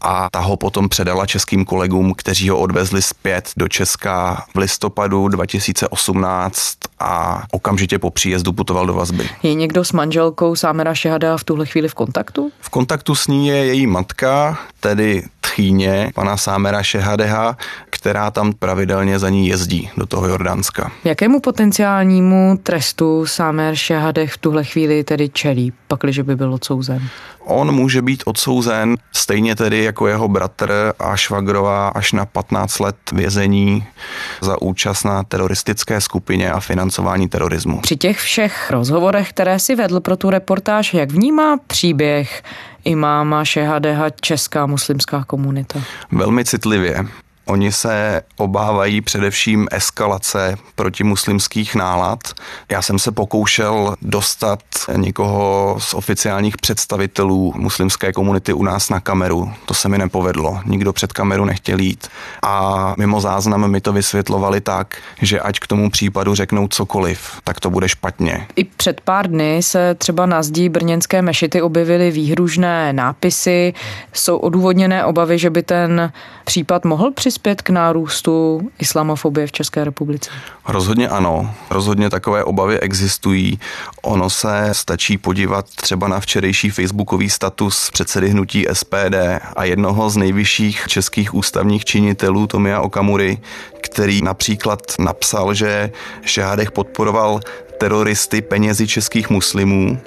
a 0.00 0.28
ta 0.32 0.40
ho 0.40 0.56
potom 0.56 0.88
předala 0.88 1.26
českým 1.26 1.64
kolegům, 1.64 2.14
kteří 2.14 2.48
ho 2.48 2.58
odvezli 2.58 3.02
zpět 3.02 3.50
do 3.56 3.68
Česka 3.68 4.44
v 4.54 4.58
listopadu 4.58 5.28
2018 5.28 6.76
a 7.00 7.42
okamžitě 7.52 7.98
po 7.98 8.10
příjezdu 8.10 8.52
putoval 8.52 8.86
do 8.86 8.94
vazby. 8.94 9.28
Je 9.42 9.54
někdo 9.54 9.84
s 9.84 9.92
manželkou 9.92 10.56
Sámera 10.56 10.94
Šehada 10.94 11.36
v 11.36 11.44
tuhle 11.44 11.66
chvíli 11.66 11.88
v 11.88 11.94
kontaktu? 11.94 12.52
V 12.60 12.70
kontaktu 12.70 13.14
s 13.14 13.26
ní 13.26 13.48
je 13.48 13.56
její 13.56 13.86
matka, 13.86 14.58
tedy 14.80 15.22
tchýně 15.40 16.10
pana 16.14 16.36
Sámera 16.36 16.82
Šehadeha, 16.82 17.56
která 18.00 18.30
tam 18.30 18.52
pravidelně 18.52 19.18
za 19.18 19.28
ní 19.28 19.48
jezdí 19.48 19.90
do 19.96 20.06
toho 20.06 20.26
Jordánska. 20.26 20.92
Jakému 21.04 21.40
potenciálnímu 21.40 22.58
trestu 22.62 23.26
Sámer 23.26 23.76
Šehadech 23.76 24.32
v 24.32 24.38
tuhle 24.38 24.64
chvíli 24.64 25.04
tedy 25.04 25.28
čelí, 25.28 25.72
pakliže 25.88 26.22
by 26.22 26.36
byl 26.36 26.54
odsouzen? 26.54 27.08
On 27.44 27.72
může 27.72 28.02
být 28.02 28.22
odsouzen 28.26 28.96
stejně 29.12 29.56
tedy 29.56 29.84
jako 29.84 30.06
jeho 30.06 30.28
bratr 30.28 30.92
a 30.98 31.16
švagrová 31.16 31.88
až 31.88 32.12
na 32.12 32.26
15 32.26 32.78
let 32.78 32.96
vězení 33.12 33.86
za 34.40 34.62
účast 34.62 35.04
na 35.04 35.22
teroristické 35.22 36.00
skupině 36.00 36.52
a 36.52 36.60
financování 36.60 37.28
terorismu. 37.28 37.80
Při 37.80 37.96
těch 37.96 38.18
všech 38.18 38.70
rozhovorech, 38.70 39.28
které 39.28 39.58
si 39.58 39.74
vedl 39.74 40.00
pro 40.00 40.16
tu 40.16 40.30
reportáž, 40.30 40.94
jak 40.94 41.10
vnímá 41.10 41.56
příběh 41.66 42.42
imáma 42.84 43.44
Šehadeha 43.44 44.10
česká 44.10 44.66
muslimská 44.66 45.24
komunita? 45.24 45.80
Velmi 46.12 46.44
citlivě. 46.44 47.04
Oni 47.50 47.72
se 47.72 48.22
obávají 48.36 49.00
především 49.00 49.68
eskalace 49.70 50.56
protimuslimských 50.74 51.74
nálad. 51.74 52.18
Já 52.68 52.82
jsem 52.82 52.98
se 52.98 53.12
pokoušel 53.12 53.94
dostat 54.02 54.58
někoho 54.96 55.76
z 55.78 55.94
oficiálních 55.94 56.56
představitelů 56.56 57.52
muslimské 57.56 58.12
komunity 58.12 58.52
u 58.52 58.62
nás 58.62 58.90
na 58.90 59.00
kameru. 59.00 59.52
To 59.66 59.74
se 59.74 59.88
mi 59.88 59.98
nepovedlo. 59.98 60.60
Nikdo 60.64 60.92
před 60.92 61.12
kameru 61.12 61.44
nechtěl 61.44 61.80
jít. 61.80 62.08
A 62.42 62.94
mimo 62.98 63.20
záznam 63.20 63.70
mi 63.70 63.80
to 63.80 63.92
vysvětlovali 63.92 64.60
tak, 64.60 64.96
že 65.22 65.40
ať 65.40 65.58
k 65.58 65.66
tomu 65.66 65.90
případu 65.90 66.34
řeknou 66.34 66.68
cokoliv, 66.68 67.40
tak 67.44 67.60
to 67.60 67.70
bude 67.70 67.88
špatně. 67.88 68.46
I 68.56 68.64
před 68.64 69.00
pár 69.00 69.28
dny 69.28 69.62
se 69.62 69.94
třeba 69.94 70.26
na 70.26 70.42
zdí 70.42 70.68
brněnské 70.68 71.22
mešity 71.22 71.62
objevily 71.62 72.10
výhružné 72.10 72.92
nápisy. 72.92 73.74
Jsou 74.12 74.36
odůvodněné 74.36 75.04
obavy, 75.04 75.38
že 75.38 75.50
by 75.50 75.62
ten 75.62 76.12
případ 76.44 76.84
mohl 76.84 77.10
přispět 77.10 77.39
přispět 77.40 77.62
k 77.62 77.70
nárůstu 77.70 78.60
islamofobie 78.78 79.46
v 79.46 79.52
České 79.52 79.84
republice? 79.84 80.30
Rozhodně 80.68 81.08
ano. 81.08 81.54
Rozhodně 81.70 82.10
takové 82.10 82.44
obavy 82.44 82.80
existují. 82.80 83.60
Ono 84.02 84.30
se 84.30 84.68
stačí 84.72 85.18
podívat 85.18 85.66
třeba 85.66 86.08
na 86.08 86.20
včerejší 86.20 86.70
facebookový 86.70 87.30
status 87.30 87.90
předsedy 87.92 88.28
hnutí 88.28 88.66
SPD 88.72 89.16
a 89.56 89.64
jednoho 89.64 90.10
z 90.10 90.16
nejvyšších 90.16 90.84
českých 90.86 91.34
ústavních 91.34 91.84
činitelů 91.84 92.46
Tomia 92.46 92.80
Okamury, 92.80 93.38
který 93.80 94.22
například 94.22 94.80
napsal, 94.98 95.54
že 95.54 95.90
Šehádech 96.24 96.70
podporoval 96.70 97.40
teroristy 97.80 98.42
penězi 98.42 98.86
českých 98.86 99.30
muslimů, 99.30 99.98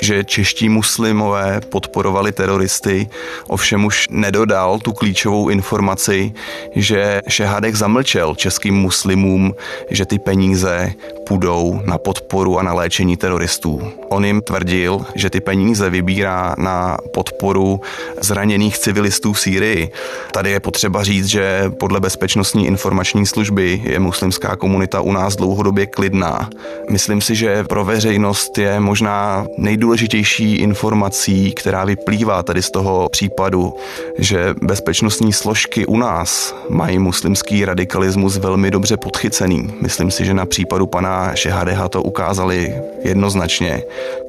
že 0.00 0.24
čeští 0.24 0.68
muslimové 0.68 1.60
podporovali 1.60 2.32
teroristy, 2.32 3.08
ovšem 3.48 3.84
už 3.84 4.06
nedodal 4.10 4.78
tu 4.78 4.92
klíčovou 4.92 5.48
informaci, 5.48 6.32
že 6.74 7.22
Šehadek 7.28 7.74
zamlčel 7.74 8.34
českým 8.34 8.74
muslimům, 8.74 9.54
že 9.90 10.06
ty 10.06 10.18
peníze 10.18 10.92
půjdou 11.26 11.80
na 11.84 11.98
podporu 11.98 12.58
a 12.58 12.62
na 12.62 12.72
léčení 12.72 13.16
teroristů. 13.16 13.92
On 14.08 14.24
jim 14.24 14.42
tvrdil, 14.42 15.06
že 15.14 15.30
ty 15.30 15.40
peníze 15.40 15.90
vybírá 15.90 16.54
na 16.58 16.96
podporu 17.14 17.80
zraněných 18.20 18.78
civilistů 18.78 19.32
v 19.32 19.40
Sýrii. 19.40 19.90
Tady 20.32 20.50
je 20.50 20.60
potřeba 20.60 21.04
říct, 21.04 21.26
že 21.26 21.70
podle 21.78 22.00
bezpečnostní 22.00 22.66
informační 22.66 23.11
služby 23.26 23.82
je 23.84 23.98
muslimská 23.98 24.56
komunita 24.56 25.00
u 25.00 25.12
nás 25.12 25.36
dlouhodobě 25.36 25.86
klidná. 25.86 26.50
Myslím 26.90 27.20
si, 27.20 27.34
že 27.34 27.64
pro 27.64 27.84
veřejnost 27.84 28.58
je 28.58 28.80
možná 28.80 29.46
nejdůležitější 29.58 30.56
informací, 30.56 31.52
která 31.52 31.84
vyplývá 31.84 32.42
tady 32.42 32.62
z 32.62 32.70
toho 32.70 33.08
případu, 33.08 33.74
že 34.18 34.54
bezpečnostní 34.62 35.32
složky 35.32 35.86
u 35.86 35.96
nás 35.96 36.54
mají 36.68 36.98
muslimský 36.98 37.64
radikalismus 37.64 38.36
velmi 38.36 38.70
dobře 38.70 38.96
podchycený. 38.96 39.74
Myslím 39.80 40.10
si, 40.10 40.24
že 40.24 40.34
na 40.34 40.46
případu 40.46 40.86
pana 40.86 41.34
Šehadeha 41.34 41.88
to 41.88 42.02
ukázali 42.02 42.74
jednoznačně. 43.04 43.82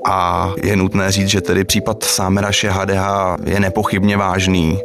A 0.10 0.52
je 0.64 0.76
nutné 0.76 1.12
říct, 1.12 1.28
že 1.28 1.42
tedy 1.42 1.64
případ 1.64 2.04
Sámera 2.04 2.52
Šehadeha 2.52 3.38
je 3.46 3.60
nepochybně 3.60 4.18
vážný 4.18 4.80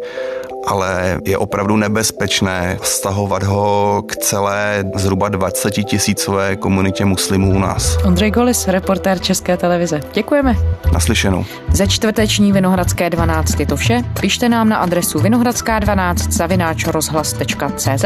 ale 0.68 1.20
je 1.24 1.38
opravdu 1.38 1.76
nebezpečné 1.76 2.78
vztahovat 2.80 3.42
ho 3.42 4.02
k 4.06 4.16
celé 4.16 4.84
zhruba 4.94 5.28
20 5.28 5.70
tisícové 5.70 6.56
komunitě 6.56 7.04
muslimů 7.04 7.50
u 7.50 7.58
nás. 7.58 7.98
Ondřej 8.04 8.30
Golis, 8.30 8.68
reportér 8.68 9.18
České 9.18 9.56
televize. 9.56 10.00
Děkujeme. 10.12 10.56
Naslyšenou. 10.92 11.44
Ze 11.72 11.86
čtvrteční 11.86 12.52
Vinohradské 12.52 13.10
12 13.10 13.60
je 13.60 13.66
to 13.66 13.76
vše. 13.76 14.02
Pište 14.20 14.48
nám 14.48 14.68
na 14.68 14.76
adresu 14.76 15.18
vinohradská12 15.18 16.30
zavináč 16.30 16.86
rozhlas.cz 16.86 18.04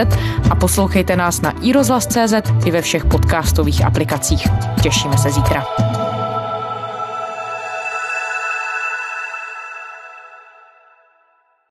a 0.50 0.54
poslouchejte 0.54 1.16
nás 1.16 1.40
na 1.40 1.54
iRozhlas.cz 1.62 2.34
i 2.64 2.70
ve 2.70 2.82
všech 2.82 3.04
podcastových 3.04 3.84
aplikacích. 3.84 4.48
Těšíme 4.82 5.18
se 5.18 5.30
zítra. 5.30 5.66